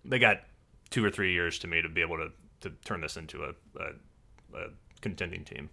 [0.06, 0.42] They got
[0.90, 2.30] two or three years to me to be able to
[2.62, 4.68] to turn this into a, a, a
[5.02, 5.70] contending team.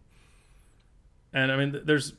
[1.32, 2.12] And I mean, there's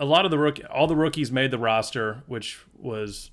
[0.00, 3.30] a lot of the rookie, all the rookies made the roster, which was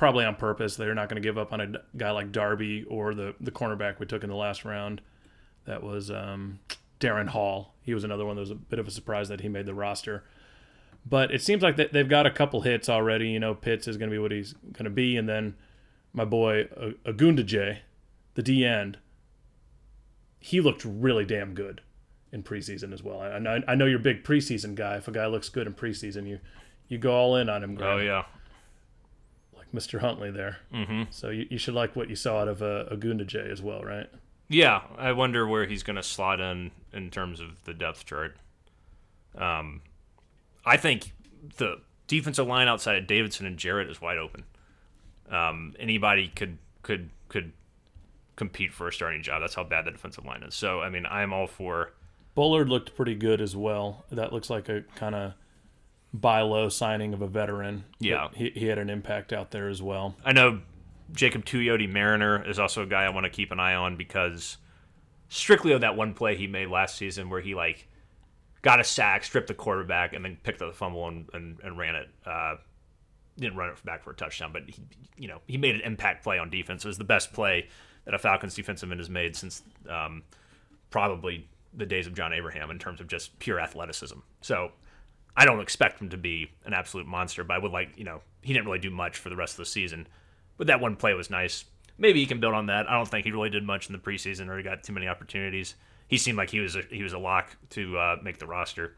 [0.00, 0.76] probably on purpose.
[0.76, 3.98] They're not going to give up on a guy like Darby or the the cornerback
[3.98, 5.02] we took in the last round.
[5.66, 6.58] That was um,
[6.98, 7.74] Darren Hall.
[7.82, 9.74] He was another one that was a bit of a surprise that he made the
[9.74, 10.24] roster.
[11.04, 13.28] But it seems like that they've got a couple hits already.
[13.28, 15.54] You know, Pitts is going to be what he's going to be, and then
[16.14, 17.80] my boy uh, Ogundeji,
[18.36, 18.96] the D end,
[20.38, 21.82] he looked really damn good
[22.32, 23.20] in preseason as well.
[23.20, 24.96] I, I know I know you're a big preseason guy.
[24.96, 26.40] If a guy looks good in preseason, you
[26.88, 27.74] you go all in on him.
[27.74, 28.24] Graham, Oh yeah,
[29.74, 30.00] Mr.
[30.00, 30.58] Huntley there.
[30.74, 31.04] Mm-hmm.
[31.10, 34.08] So you, you should like what you saw out of uh, Ogundeji as well, right?
[34.48, 34.82] yeah.
[34.98, 38.36] I wonder where he's going to slot in in terms of the depth chart.
[39.36, 39.82] Um,
[40.66, 41.12] I think
[41.56, 44.44] the defensive line outside of Davidson and Jarrett is wide open.
[45.30, 47.52] Um, anybody could could could
[48.34, 49.40] compete for a starting job.
[49.40, 50.54] That's how bad the defensive line is.
[50.54, 51.92] So I mean, I'm all for.
[52.34, 54.04] Bullard looked pretty good as well.
[54.10, 55.34] That looks like a kind of
[56.12, 57.84] buy low signing of a veteran.
[57.98, 58.28] Yeah.
[58.34, 60.16] he, he had an impact out there as well.
[60.24, 60.60] I know
[61.12, 64.56] Jacob Tuioti-Mariner is also a guy I want to keep an eye on because
[65.28, 67.86] strictly of that one play he made last season where he like
[68.62, 71.78] got a sack, stripped the quarterback, and then picked up the fumble and, and, and
[71.78, 72.08] ran it.
[72.26, 72.56] Uh,
[73.38, 74.82] didn't run it back for a touchdown, but he,
[75.16, 76.84] you know, he made an impact play on defense.
[76.84, 77.68] It was the best play
[78.04, 80.22] that a Falcons defensive end has made since um,
[80.90, 84.18] probably the days of John Abraham in terms of just pure athleticism.
[84.40, 84.72] So
[85.36, 88.20] I don't expect him to be an absolute monster, but I would like, you know,
[88.42, 90.06] he didn't really do much for the rest of the season.
[90.56, 91.64] But that one play was nice.
[91.98, 92.88] Maybe he can build on that.
[92.88, 95.06] I don't think he really did much in the preseason or he got too many
[95.08, 95.74] opportunities.
[96.08, 98.96] He seemed like he was a, he was a lock to uh, make the roster.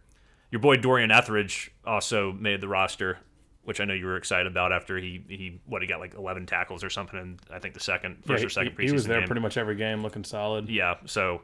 [0.51, 3.19] Your boy Dorian Etheridge also made the roster,
[3.65, 6.47] which I know you were excited about after he he what he got like 11
[6.47, 8.93] tackles or something in I think the second first Yeah, or second he, preseason he
[8.93, 9.27] was there game.
[9.27, 10.69] pretty much every game, looking solid.
[10.69, 11.43] Yeah, so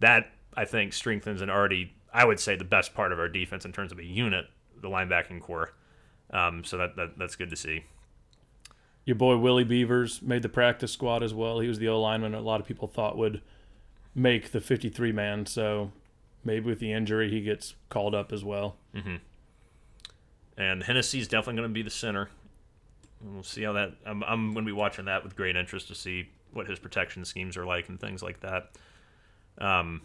[0.00, 3.64] that I think strengthens an already, I would say, the best part of our defense
[3.64, 4.46] in terms of a unit,
[4.80, 5.72] the linebacking corps.
[6.30, 7.84] Um, so that, that that's good to see.
[9.04, 11.60] Your boy Willie Beavers made the practice squad as well.
[11.60, 13.42] He was the O lineman a lot of people thought would
[14.14, 15.44] make the 53 man.
[15.44, 15.90] So
[16.44, 18.76] maybe with the injury, he gets called up as well.
[20.56, 22.30] And Hennessy's definitely going to be the center.
[23.20, 23.92] We'll see how that.
[24.06, 27.24] I'm, I'm going to be watching that with great interest to see what his protection
[27.24, 28.70] schemes are like and things like that.
[29.58, 30.02] Um,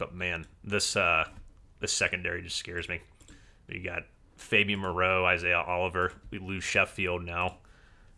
[0.00, 1.28] but man, this uh,
[1.78, 3.00] this secondary just scares me.
[3.68, 4.04] You got
[4.36, 6.12] Fabian Moreau, Isaiah Oliver.
[6.30, 7.58] We lose Sheffield now.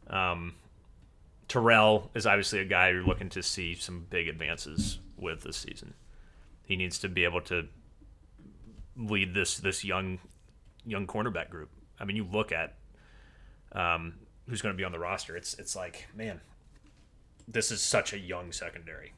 [0.06, 0.54] Um,
[1.48, 5.92] Terrell is obviously a guy you're looking to see some big advances with this season.
[6.64, 7.66] He needs to be able to
[8.96, 10.20] lead this this young
[10.86, 11.68] young cornerback group.
[11.98, 12.76] I mean, you look at
[13.72, 14.14] um,
[14.48, 15.36] who's going to be on the roster.
[15.36, 16.40] It's it's like, man,
[17.48, 19.14] this is such a young secondary.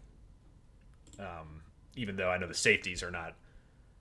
[1.19, 1.64] Um,
[1.97, 3.35] even though I know the safeties are not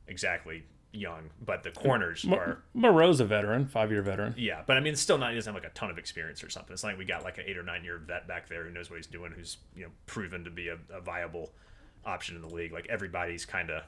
[0.08, 2.64] exactly young, but the corners Mo- are.
[2.74, 4.36] Moreau's a veteran, five year veteran.
[4.38, 5.32] Yeah, but I mean, it's still not.
[5.32, 6.74] He doesn't have like a ton of experience or something.
[6.74, 8.72] It's not like we got like an eight or nine year vet back there who
[8.72, 11.52] knows what he's doing, who's you know proven to be a, a viable
[12.06, 12.72] option in the league.
[12.72, 13.84] Like everybody's kind of,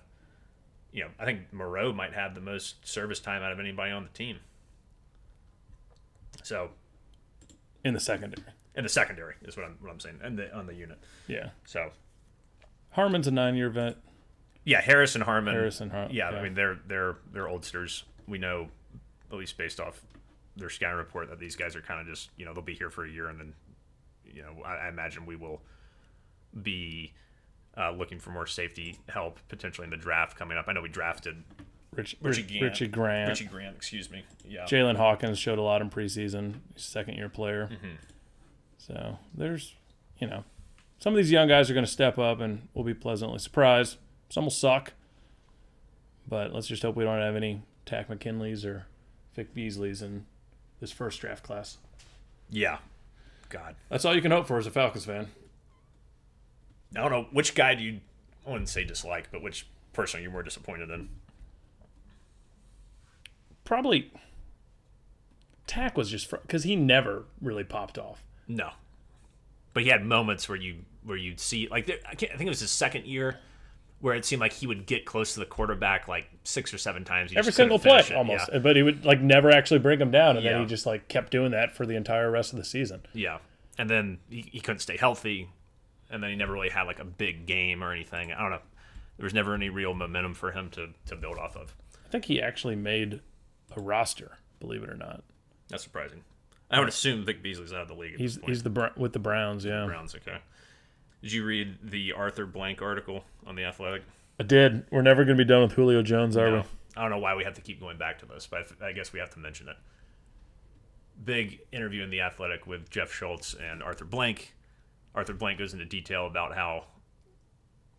[0.92, 4.04] you know, I think Moreau might have the most service time out of anybody on
[4.04, 4.40] the team.
[6.44, 6.70] So
[7.84, 8.44] in the secondary.
[8.76, 10.98] in the secondary is what I'm what I'm saying, and the on the unit.
[11.28, 11.50] Yeah.
[11.66, 11.92] So
[12.96, 13.98] Harmon's a nine year vet.
[14.64, 15.54] yeah, Harris and Harmon.
[15.54, 16.38] Harris and Har- yeah, yeah.
[16.40, 18.04] I mean they're they're they're oldsters.
[18.28, 18.68] We know
[19.32, 20.02] at least based off
[20.58, 22.90] their scouting report that these guys are kind of just you know they'll be here
[22.90, 23.54] for a year and then
[24.26, 25.62] you know I, I imagine we will
[26.62, 27.14] be
[27.78, 30.66] uh, looking for more safety help potentially in the draft coming up.
[30.68, 31.44] I know we drafted
[31.94, 32.64] Rich, Richie Rich, Grant.
[32.64, 33.30] Richie Grant.
[33.30, 34.24] Richie Grant, excuse me.
[34.48, 36.56] Yeah, Jaylinn Hawkins showed a lot in preseason.
[36.76, 37.70] Second year player.
[37.72, 37.96] Mm-hmm.
[38.78, 39.74] So there's,
[40.20, 40.44] you know,
[41.00, 43.98] some of these young guys are going to step up and we'll be pleasantly surprised.
[44.30, 44.94] Some will suck.
[46.28, 48.88] But let's just hope we don't have any Takk McKinleys or
[49.36, 50.26] Vic Beasleys in
[50.80, 51.78] this first draft class.
[52.50, 52.78] yeah.
[53.48, 55.28] God, That's all you can hope for as a Falcons fan.
[56.96, 58.00] I don't know which guy do you.
[58.46, 61.10] I wouldn't say dislike, but which person you're more disappointed in.
[63.64, 64.12] Probably
[65.68, 68.24] Tack was just because he never really popped off.
[68.48, 68.72] No,
[69.76, 72.48] but he had moments where you where you'd see like there, I, can't, I think
[72.48, 73.38] it was his second year
[74.00, 77.04] where it seemed like he would get close to the quarterback like six or seven
[77.04, 77.34] times.
[77.36, 78.12] Every single play, it.
[78.14, 78.50] almost.
[78.52, 78.60] Yeah.
[78.60, 81.30] But he would like never actually bring him down, and then he just like kept
[81.30, 83.02] doing that for the entire rest of the season.
[83.14, 83.40] yeah,
[83.78, 85.50] and then he, he couldn't stay healthy,
[86.10, 88.32] and then he never really had like a big game or anything.
[88.32, 88.62] I don't know.
[89.18, 91.76] There was never any real momentum for him to to build off of.
[92.06, 93.20] I think he actually made
[93.76, 95.24] a roster, believe it or not.
[95.68, 96.24] That's surprising.
[96.72, 98.14] I would assume Vic Beasley's out of the league.
[98.16, 98.50] At He's this point.
[98.50, 99.86] he's the with the Browns, yeah.
[99.86, 100.16] Browns.
[100.16, 100.38] Okay.
[101.22, 104.04] Did you read the Arthur Blank article on the Athletic?
[104.40, 104.86] I did.
[104.92, 106.58] We're never going to be done with Julio Jones, are No.
[106.58, 106.64] we?
[106.98, 109.12] I don't know why we have to keep going back to this, but I guess
[109.14, 109.76] we have to mention it.
[111.24, 114.54] Big interview in The Athletic with Jeff Schultz and Arthur Blank.
[115.14, 116.86] Arthur Blank goes into detail about how,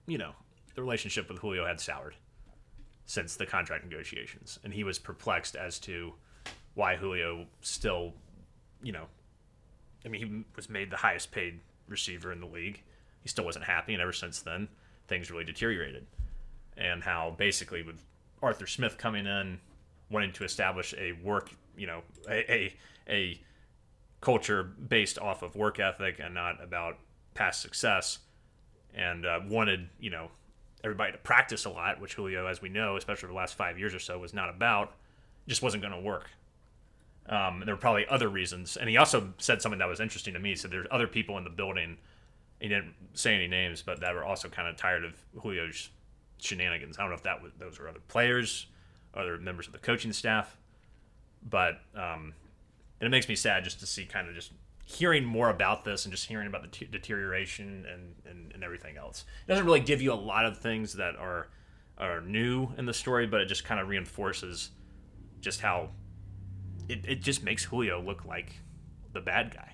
[0.07, 0.33] you know,
[0.75, 2.15] the relationship with Julio had soured
[3.07, 4.59] since the contract negotiations.
[4.65, 6.13] And he was perplexed as to
[6.75, 8.13] why Julio still,
[8.87, 9.07] you know,
[10.05, 11.59] I mean, he was made the highest paid
[11.89, 12.83] receiver in the league.
[13.23, 13.93] He still wasn't happy.
[13.93, 14.69] And ever since then,
[15.09, 16.07] things really deteriorated
[16.77, 17.97] and how basically with
[18.41, 19.59] Arthur Smith coming in,
[20.09, 22.75] wanting to establish a work, you know, a a,
[23.09, 23.41] a
[24.21, 26.99] culture based off of work ethic and not about
[27.35, 28.21] past success,
[28.95, 30.31] and uh, wanted you know
[30.85, 33.95] everybody to practice a lot, which Julio, as we know, especially the last five years
[33.95, 34.93] or so, was not about,
[35.49, 36.31] just wasn't going to work.
[37.29, 40.41] Um, there were probably other reasons, and he also said something that was interesting to
[40.41, 40.51] me.
[40.51, 41.99] He said there's other people in the building.
[42.61, 45.91] He didn't say any names, but that were also kind of tired of Julio's
[46.39, 46.99] shenanigans.
[46.99, 48.67] I don't know if that was those were other players,
[49.15, 50.57] other members of the coaching staff,
[51.43, 52.35] but um,
[53.01, 54.53] and it makes me sad just to see kind of just
[54.85, 58.97] hearing more about this and just hearing about the t- deterioration and, and and everything
[58.97, 59.25] else.
[59.47, 61.49] It doesn't really give you a lot of things that are
[61.99, 64.71] are new in the story, but it just kind of reinforces
[65.41, 65.91] just how
[66.89, 68.53] it, it just makes Julio look like
[69.13, 69.73] the bad guy.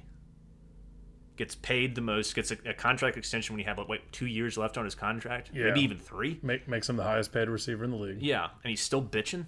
[1.37, 4.27] Gets paid the most, gets a, a contract extension when he had like wait, two
[4.27, 5.65] years left on his contract, Yeah.
[5.65, 6.39] maybe even three.
[6.43, 8.23] Make, makes him the highest paid receiver in the league.
[8.23, 9.47] Yeah, and he's still bitching.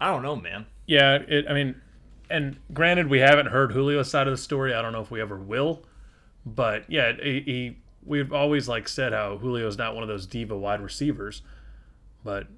[0.00, 0.66] I don't know, man.
[0.86, 1.80] Yeah, it, I mean,
[2.28, 4.74] and granted, we haven't heard Julio's side of the story.
[4.74, 5.84] I don't know if we ever will,
[6.44, 10.56] but yeah, he, he we've always like said how Julio's not one of those diva
[10.58, 11.42] wide receivers,
[12.24, 12.48] but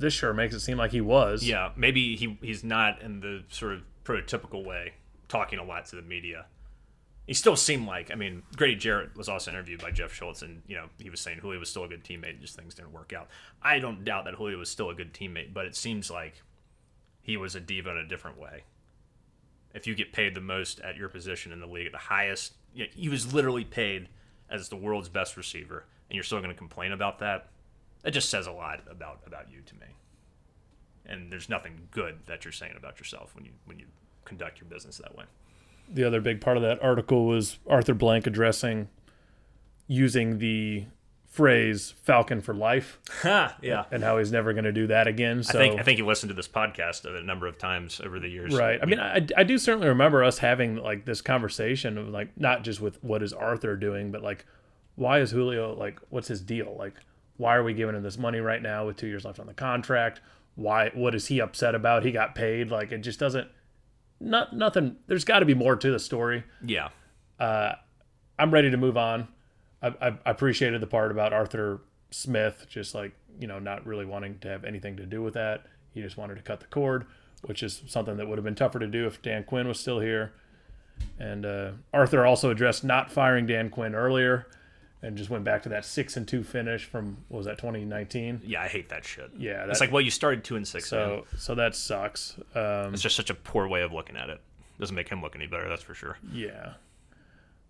[0.00, 1.44] this sure makes it seem like he was.
[1.46, 4.94] Yeah, maybe he he's not in the sort of prototypical way
[5.28, 6.46] talking a lot to the media.
[7.26, 10.62] He still seemed like I mean, Grady Jarrett was also interviewed by Jeff Schultz, and
[10.66, 12.92] you know he was saying Julio was still a good teammate, and just things didn't
[12.92, 13.28] work out.
[13.62, 16.42] I don't doubt that Julio was still a good teammate, but it seems like
[17.22, 18.64] he was a diva in a different way.
[19.72, 22.54] If you get paid the most at your position in the league, at the highest,
[22.74, 24.08] you know, he was literally paid
[24.50, 27.48] as the world's best receiver, and you're still going to complain about that.
[28.02, 29.86] That just says a lot about about you to me
[31.10, 33.86] and there's nothing good that you're saying about yourself when you when you
[34.24, 35.24] conduct your business that way.
[35.92, 38.88] The other big part of that article was Arthur Blank addressing
[39.88, 40.84] using the
[41.28, 43.56] phrase "Falcon for life" Ha!
[43.60, 43.84] Yeah.
[43.90, 45.42] and how he's never going to do that again.
[45.42, 48.20] So I think I think you listened to this podcast a number of times over
[48.20, 48.54] the years.
[48.54, 48.78] Right.
[48.80, 52.62] I mean, I, I do certainly remember us having like this conversation of like not
[52.62, 54.46] just with what is Arthur doing, but like
[54.94, 56.76] why is Julio like what's his deal?
[56.78, 56.94] Like
[57.40, 59.54] why are we giving him this money right now with two years left on the
[59.54, 60.20] contract?
[60.56, 60.90] Why?
[60.92, 62.04] What is he upset about?
[62.04, 62.70] He got paid.
[62.70, 63.48] Like it just doesn't.
[64.20, 64.96] Not nothing.
[65.06, 66.44] There's got to be more to the story.
[66.62, 66.90] yeah,
[68.38, 69.28] I'm ready to move on.
[69.82, 71.80] I, I, I appreciated the part about Arthur
[72.10, 75.64] Smith, just like you know, not really wanting to have anything to do with that.
[75.94, 77.06] He just wanted to cut the cord,
[77.40, 80.00] which is something that would have been tougher to do if Dan Quinn was still
[80.00, 80.32] here.
[81.18, 84.46] And uh, Arthur also addressed not firing Dan Quinn earlier,
[85.02, 88.42] and just went back to that six and two finish from what was that 2019?
[88.44, 89.30] yeah, I hate that shit.
[89.38, 90.90] Yeah, it's like well, you started two and six.
[90.92, 91.22] man.
[91.30, 92.36] So so that sucks.
[92.54, 94.40] Um, it's just such a poor way of looking at it.
[94.78, 96.18] Doesn't make him look any better, that's for sure.
[96.32, 96.74] Yeah.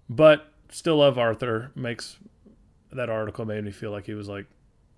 [0.08, 1.70] But still love Arthur.
[1.74, 2.16] Makes
[2.92, 4.46] that article made me feel like he was like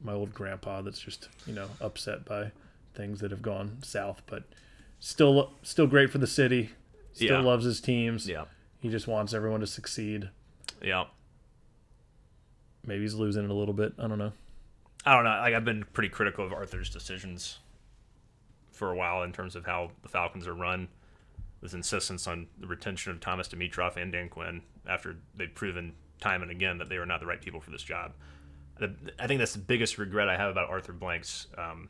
[0.01, 2.51] my old grandpa that's just, you know, upset by
[2.95, 4.45] things that have gone south, but
[5.01, 6.70] still still great for the city.
[7.12, 7.47] Still Yeah.
[7.47, 8.26] loves his teams.
[8.28, 8.45] Yeah,
[8.80, 10.30] He just wants everyone to succeed.
[10.83, 11.05] yeah.
[12.85, 13.93] Maybe he's losing it a little bit.
[13.99, 14.33] I don't know.
[15.05, 15.30] I don't know.
[15.30, 17.59] Like I've been pretty critical of Arthur's decisions
[18.72, 20.89] for a while in terms of how the Falcons are run.
[21.61, 26.43] His insistence on the retention of Thomas Dimitroff and Dan Quinn after they've proven time
[26.43, 28.12] and again that they were not the right people for this job.
[29.18, 31.89] I think that's the biggest regret I have about Arthur Blank's um,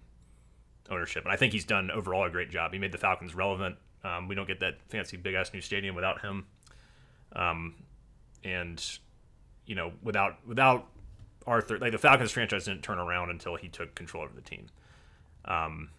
[0.90, 2.72] ownership, and I think he's done overall a great job.
[2.72, 3.76] He made the Falcons relevant.
[4.05, 6.45] Um, we don't get that fancy big ass new stadium without him,
[7.34, 7.76] um,
[8.45, 8.84] and
[9.67, 10.87] you know without without
[11.47, 14.67] Arthur, like the Falcons franchise didn't turn around until he took control of the team.
[15.45, 15.91] Um,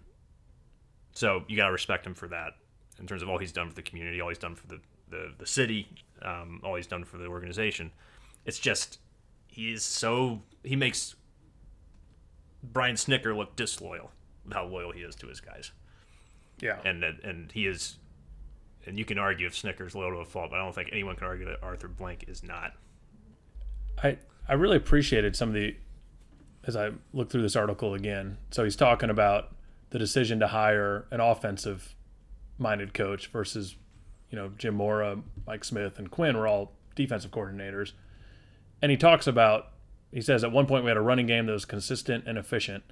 [1.13, 2.53] so you got to respect him for that
[2.99, 5.33] in terms of all he's done for the community, all he's done for the, the,
[5.37, 5.87] the city,
[6.21, 7.91] um, all he's done for the organization.
[8.45, 8.99] It's just,
[9.47, 11.15] he is so, he makes
[12.63, 14.11] Brian Snitker look disloyal
[14.45, 15.71] with how loyal he is to his guys.
[16.61, 16.79] Yeah.
[16.85, 17.97] And, and, and he is,
[18.85, 21.15] and you can argue if Snitker's loyal to a fault, but I don't think anyone
[21.15, 22.73] can argue that Arthur Blank is not.
[24.01, 24.17] I
[24.47, 25.75] I really appreciated some of the
[26.65, 28.37] as I look through this article again.
[28.51, 29.49] So he's talking about
[29.89, 31.95] the decision to hire an offensive
[32.57, 33.75] minded coach versus
[34.29, 37.91] you know Jim Mora, Mike Smith, and Quinn were all defensive coordinators.
[38.81, 39.69] And he talks about
[40.11, 42.83] he says at one point we had a running game that was consistent and efficient,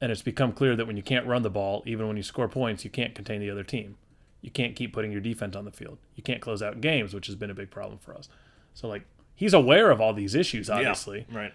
[0.00, 2.48] and it's become clear that when you can't run the ball, even when you score
[2.48, 3.96] points, you can't contain the other team.
[4.40, 5.98] You can't keep putting your defense on the field.
[6.14, 8.28] You can't close out games, which has been a big problem for us.
[8.74, 9.02] So like
[9.38, 11.26] he's aware of all these issues, obviously.
[11.32, 11.52] Right.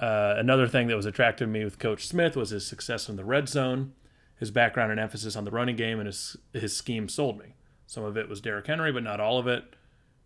[0.00, 3.16] Uh, another thing that was attractive to me with Coach Smith was his success in
[3.16, 3.92] the red zone,
[4.38, 7.54] his background and emphasis on the running game, and his his scheme sold me.
[7.86, 9.64] Some of it was Derrick Henry, but not all of it.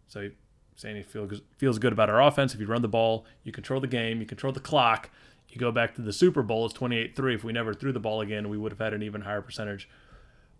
[0.09, 0.31] So he,
[0.77, 2.55] saying he feels feels good about our offense.
[2.55, 5.11] If you run the ball, you control the game, you control the clock.
[5.49, 7.35] You go back to the Super Bowl, it's 28-3.
[7.35, 9.87] If we never threw the ball again, we would have had an even higher percentage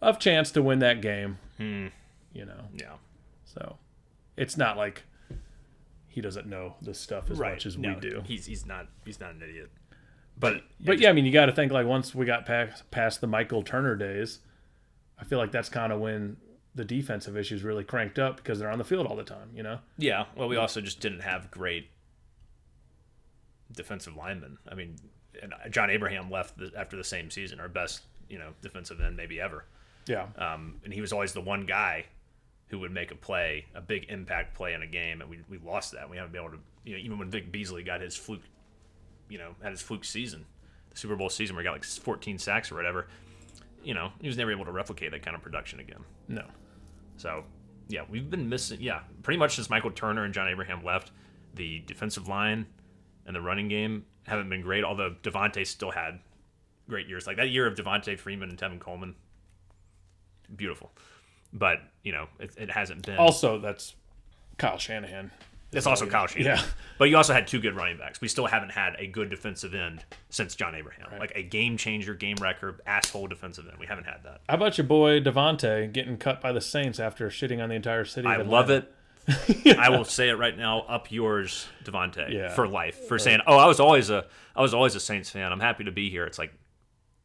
[0.03, 1.39] of chance to win that game.
[1.59, 2.97] You know, Yeah.
[3.45, 3.77] so
[4.37, 5.05] it's not like
[6.13, 8.23] he doesn't know this stuff as much as No, we do.
[8.25, 9.71] He's he's not he's not an idiot.
[10.39, 13.21] But But yeah, I mean, you got to think like once we got past past
[13.21, 14.41] the Michael Turner days,
[15.19, 16.37] I feel like that's kind of when
[16.75, 19.51] the defensive issues really cranked up because they're on the field all the time.
[19.55, 19.79] You know?
[19.97, 21.89] yeah, well, we also just didn't have great
[23.75, 24.59] defensive linemen.
[24.69, 24.97] I mean,
[25.43, 29.17] and John Abraham left the, after the same season, our best you know defensive end
[29.17, 29.65] maybe ever.
[30.07, 30.27] Yeah.
[30.37, 32.07] Um, and he was always the one guy
[32.73, 35.59] who would make a play, a big impact play in a game, and we, we
[35.59, 36.09] lost that.
[36.09, 38.41] We haven't been able to, you know, even when Vic Beasley got his fluke,
[39.29, 40.47] you know, had his fluke season,
[40.91, 43.09] the Super Bowl season where he got like 14 sacks or whatever.
[43.85, 46.03] You know, he was never able to replicate that kind of production again.
[46.29, 46.47] No.
[47.19, 47.45] So,
[47.89, 48.81] yeah, we've been missing.
[48.81, 51.11] Yeah, pretty much since Michael Turner and John Abraham left,
[51.55, 52.65] the defensive line
[53.27, 54.83] and the running game haven't been great.
[54.83, 56.21] Although Devonta still had
[56.89, 59.15] great years, like that year of Devonta Freeman and Tevin Coleman,
[60.57, 60.91] beautiful.
[61.53, 63.17] But you know, it, it hasn't been.
[63.19, 63.95] Also, that's
[64.59, 65.31] Kyle Shanahan.
[65.73, 66.59] it's also Kyle Shanahan.
[66.59, 66.65] Yeah.
[66.99, 68.21] But you also had two good running backs.
[68.21, 72.15] We still haven't had a good defensive end since John Abraham, like a game changer,
[72.15, 73.77] game wrecker, asshole defensive end.
[73.79, 74.41] We haven't had that.
[74.49, 78.05] How about your boy Devonta getting cut by the Saints after shitting on the entire
[78.05, 78.29] city?
[78.29, 78.93] I love it.
[79.79, 80.81] I will say it right now.
[80.83, 82.49] Up yours, Devonta, Yeah.
[82.55, 82.97] for life.
[83.07, 84.27] For saying, "Oh, I was always a,
[84.57, 85.53] I was always a Saints fan.
[85.53, 86.53] I'm happy to be here." It's like,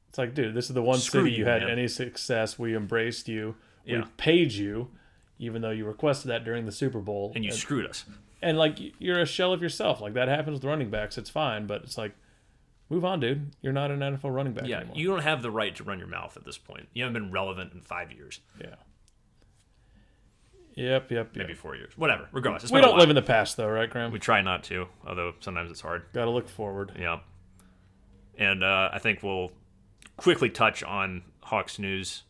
[0.10, 1.72] It's like, dude, this is the one Screw city you, you had man.
[1.72, 2.60] any success.
[2.60, 3.56] We embraced you.
[3.88, 4.90] We paid you,
[5.40, 7.32] even though you requested that during the Super Bowl.
[7.36, 8.06] and you screwed us.
[8.42, 10.02] and like you're a shell of yourself.
[10.02, 11.18] Like that happens with running backs.
[11.18, 12.14] It's fine, but it's like,
[12.90, 13.52] move on, dude.
[13.62, 14.96] You're not an NFL running back Yeah, anymore.
[14.98, 16.88] you don't have the right to run your mouth at this point.
[16.94, 18.76] You haven't been relevant in five years, yeah.
[20.76, 22.30] Yep, yep, maybe four years, whatever.
[22.32, 24.12] Regardless, We don't live in the past, though, right, Graham?
[24.12, 26.04] We try not to, although sometimes it's hard.
[26.14, 26.92] Got to look forward.
[27.00, 27.20] Yeah.
[28.38, 29.52] And uh, I think we'll
[30.18, 32.22] quickly touch on Hawks news.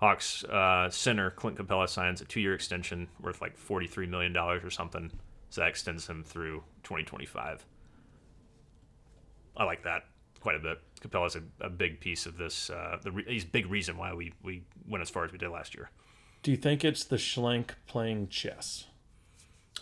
[0.00, 4.70] Hawks uh, center Clint Capela signs a two-year extension worth like forty-three million dollars or
[4.70, 5.10] something.
[5.50, 7.66] So that extends him through 2025.
[9.56, 10.04] I like that
[10.40, 10.78] quite a bit.
[11.02, 12.70] Capela's a, a big piece of this.
[12.70, 15.50] Uh, the re- he's big reason why we we went as far as we did
[15.50, 15.90] last year.
[16.42, 18.86] Do you think it's the Schlenk playing chess?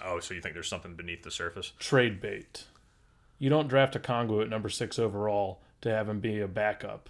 [0.05, 1.73] Oh, so you think there's something beneath the surface?
[1.79, 2.65] Trade bait.
[3.39, 7.09] You don't draft a Congo at number six overall to have him be a backup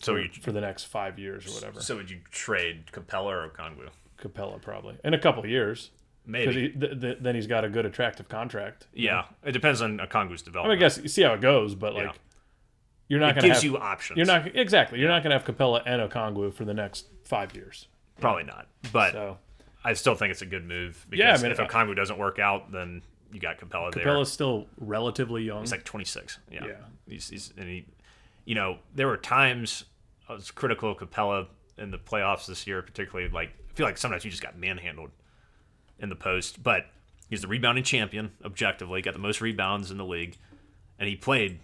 [0.00, 1.80] So for, you for the next five years or whatever.
[1.80, 3.88] so would you trade Capela or Kongwu?
[4.20, 5.90] Capela probably in a couple of years
[6.26, 6.52] Maybe.
[6.52, 8.86] he, th- th- then he's got a good attractive contract.
[8.92, 10.68] yeah, it depends on Kongwu's I development.
[10.68, 12.12] mean, I guess you see how it goes, but like Yeah.
[13.08, 14.16] you're not it going to gives have you options.
[14.18, 17.54] you're not exactly you're not going to have Capela and Okongwu for the next five
[17.54, 17.86] years.
[18.20, 19.38] probably not, but So
[19.84, 22.18] I still think it's a good move because Yeah, I mean, if I- Okongwu doesn't
[22.18, 24.04] work out, then you got Capela, there.
[24.04, 25.60] Capela's still relatively young.
[25.60, 26.38] He's like 26.
[26.50, 26.72] Yeah, Yeah.
[27.06, 27.84] He's, he's and he,
[28.48, 29.84] you know, there were times
[30.26, 33.28] I was critical of Capela in the playoffs this year, particularly.
[33.28, 35.10] Like I feel like sometimes you just got manhandled
[35.98, 36.86] in the post, but
[37.28, 39.02] he's the rebounding champion objectively.
[39.02, 40.38] Got the most rebounds in the league,
[40.98, 41.60] and he played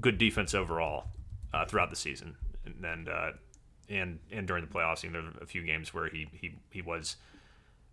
[0.00, 1.08] good defense overall
[1.52, 3.32] uh, throughout the season, and and, uh,
[3.90, 5.02] and and during the playoffs.
[5.02, 7.16] You know, there were a few games where he he he was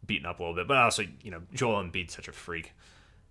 [0.06, 2.72] beaten up a little bit, but also you know Joel Embiid's such a freak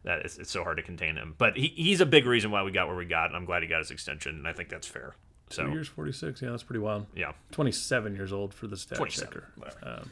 [0.05, 1.34] that it's, it's so hard to contain him.
[1.38, 3.62] But he, he's a big reason why we got where we got, and I'm glad
[3.62, 5.14] he got his extension, and I think that's fair.
[5.51, 6.40] So Two years, forty six.
[6.40, 7.07] Yeah, that's pretty wild.
[7.14, 9.48] yeah, Twenty seven years old for the stat 27, checker.
[9.82, 10.11] Um,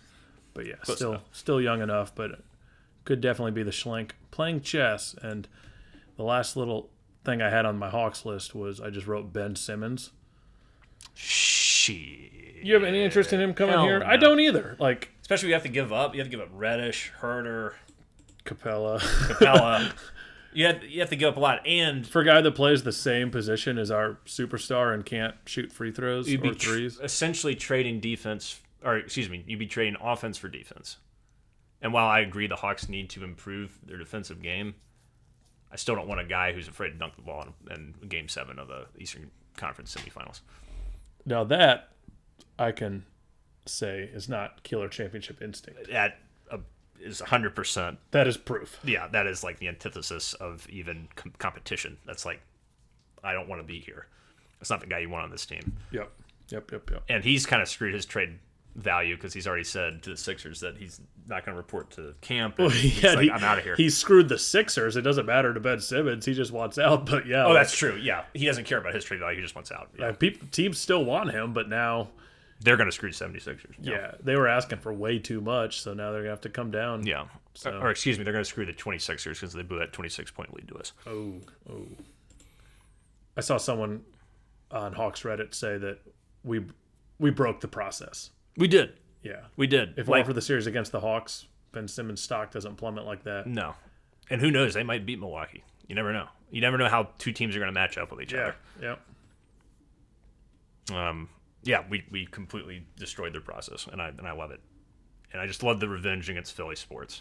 [0.54, 1.22] but yeah, Close still enough.
[1.32, 2.40] still young enough, but
[3.04, 5.14] could definitely be the Schlenk playing chess.
[5.22, 5.46] And
[6.16, 6.90] the last little
[7.24, 10.10] thing I had on my Hawks list was I just wrote Ben Simmons.
[11.14, 12.30] she.
[12.62, 14.02] You have any interest in him coming Hell here?
[14.04, 14.76] I don't either.
[14.78, 16.14] Like Especially you have to give up.
[16.14, 17.74] You have to give up Reddish, Huerter,
[18.48, 19.92] Capela, Capela.
[20.52, 22.82] you have you have to give up a lot, and for a guy that plays
[22.82, 27.02] the same position as our superstar and can't shoot free throws you'd or be tr-
[27.02, 30.96] essentially trading defense, or excuse me, you'd be trading offense for defense.
[31.80, 34.74] And while I agree the Hawks need to improve their defensive game,
[35.70, 38.28] I still don't want a guy who's afraid to dunk the ball in, in Game
[38.28, 40.40] Seven of the Eastern Conference semifinals.
[41.24, 41.90] Now that
[42.58, 43.04] I can
[43.66, 45.90] say is not killer championship instinct.
[45.90, 46.18] That
[47.00, 47.98] is hundred percent.
[48.10, 48.78] That is proof.
[48.84, 51.98] Yeah, that is like the antithesis of even com- competition.
[52.06, 52.40] That's like,
[53.24, 54.06] I don't want to be here.
[54.60, 55.76] it's not the guy you want on this team.
[55.92, 56.10] Yep.
[56.50, 56.72] Yep.
[56.72, 56.90] Yep.
[56.90, 57.02] Yep.
[57.08, 58.38] and he's kind of screwed his trade
[58.74, 62.14] value because he's already said to the Sixers that he's not going to report to
[62.20, 62.58] camp.
[62.70, 63.74] He's Yeah, like, he- I'm out of here.
[63.76, 64.96] He screwed the Sixers.
[64.96, 66.24] It doesn't matter to Ben Simmons.
[66.24, 67.04] He just wants out.
[67.06, 67.96] But yeah, oh, that's true.
[67.96, 69.36] Yeah, he doesn't care about his trade value.
[69.36, 69.88] He just wants out.
[69.98, 70.06] Yeah.
[70.06, 72.08] like, peop teams still want him, but now,
[72.60, 73.74] They're going to screw 76ers.
[73.80, 76.70] yeah, they were asking for way too much, so now they're gonna have to come
[76.72, 77.06] down.
[77.06, 77.26] Yeah.
[77.64, 80.52] Or, excuse me, they're going to screw the 26ers because they blew that 26 point
[80.54, 80.92] lead to us.
[81.06, 81.34] Oh,
[81.70, 81.86] oh.
[83.36, 84.02] I saw someone
[84.70, 85.98] on Hawks Reddit say that
[86.44, 86.64] we
[87.20, 88.30] we broke the process.
[88.56, 88.94] We did.
[89.22, 89.42] Yeah.
[89.56, 89.90] We did.
[89.90, 93.04] If it like, weren't for the series against the Hawks, Ben Simmons' stock doesn't plummet
[93.06, 93.46] like that.
[93.46, 93.74] no.
[94.30, 94.74] And who knows?
[94.74, 95.64] They might beat Milwaukee.
[95.86, 96.26] You never know.
[96.50, 98.52] You never know how two teams are going to match up with each Yeah.
[98.82, 98.96] Yeah.
[100.90, 100.98] other.
[101.00, 101.28] Um,
[101.62, 104.60] yeah, we, we completely destroyed their process, and I and I love it.
[105.32, 107.20] And I just love the revenge against Philly sports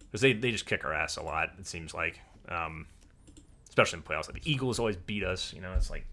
[0.00, 1.52] because they, they just kick our ass a lot.
[1.58, 2.86] It seems like, um,
[3.68, 4.30] especially in playoffs.
[4.30, 5.52] Like the Eagles always beat us.
[5.54, 6.04] You know, it's like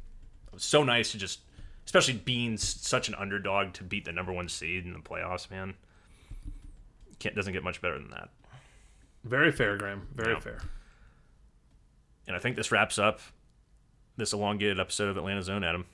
[0.48, 1.42] it was so nice to just,
[1.86, 5.52] especially being such an underdog to beat the number one seed in the playoffs.
[5.52, 5.74] Man,
[7.20, 8.30] can't doesn't get much better than that.
[9.26, 10.08] Very fair, Graham.
[10.16, 10.40] Very Yeah.
[10.40, 10.60] fair.
[12.28, 13.20] And I think this wraps up
[14.16, 15.86] this elongated episode of Atlanta's Own, Adam.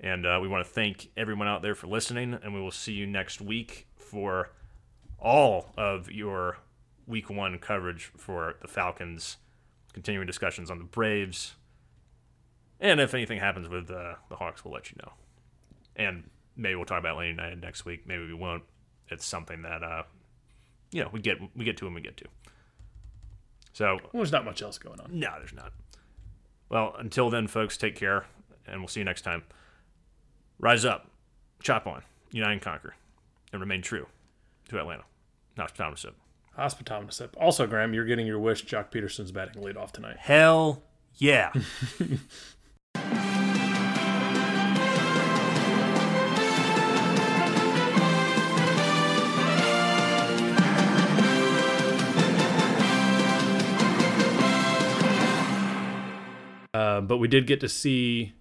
[0.00, 2.92] And uh, we want to thank everyone out there for listening, and we will see
[2.92, 4.50] you next week for
[5.18, 6.58] all of your
[7.06, 9.38] week one coverage for the Falcons,
[9.92, 11.56] continuing discussions on the Braves,
[12.80, 15.12] and if anything happens with uh, the Hawks, we'll let you know.
[15.96, 18.06] And maybe we'll talk about Atlanta United next week.
[18.06, 18.62] Maybe we won't.
[19.08, 20.02] It's something that uh,
[20.92, 22.26] you know we get we get to when we get to.
[23.72, 25.18] So Well, there's not much else going on.
[25.18, 25.72] no, there's not.
[26.68, 28.26] Well, until then, folks, take care,
[28.66, 29.42] and we'll see you next time.
[30.60, 31.10] Rise up,
[31.62, 32.02] chop on,
[32.32, 32.96] unite and conquer,
[33.52, 34.06] and remain true
[34.68, 35.04] to Atlanta.
[35.56, 35.94] Not Tom
[37.36, 38.64] Also, Graham, you're getting your wish.
[38.66, 40.16] Joc Pederson's batting lead off tonight.
[40.18, 40.82] Hell
[41.14, 41.52] yeah.
[56.74, 58.34] Uh, but we did get to see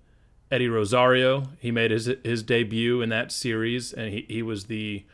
[0.52, 1.44] Eddie Rosario.
[1.60, 5.06] He made his his debut in that series, and he, he was the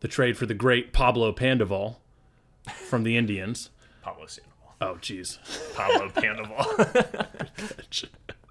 [0.00, 1.96] the trade for the great Pablo Pandoval
[2.88, 3.70] from the Indians.
[4.02, 4.74] Pablo Sandoval.
[4.80, 5.38] Oh, jeez.
[5.74, 7.26] Pablo Pandoval.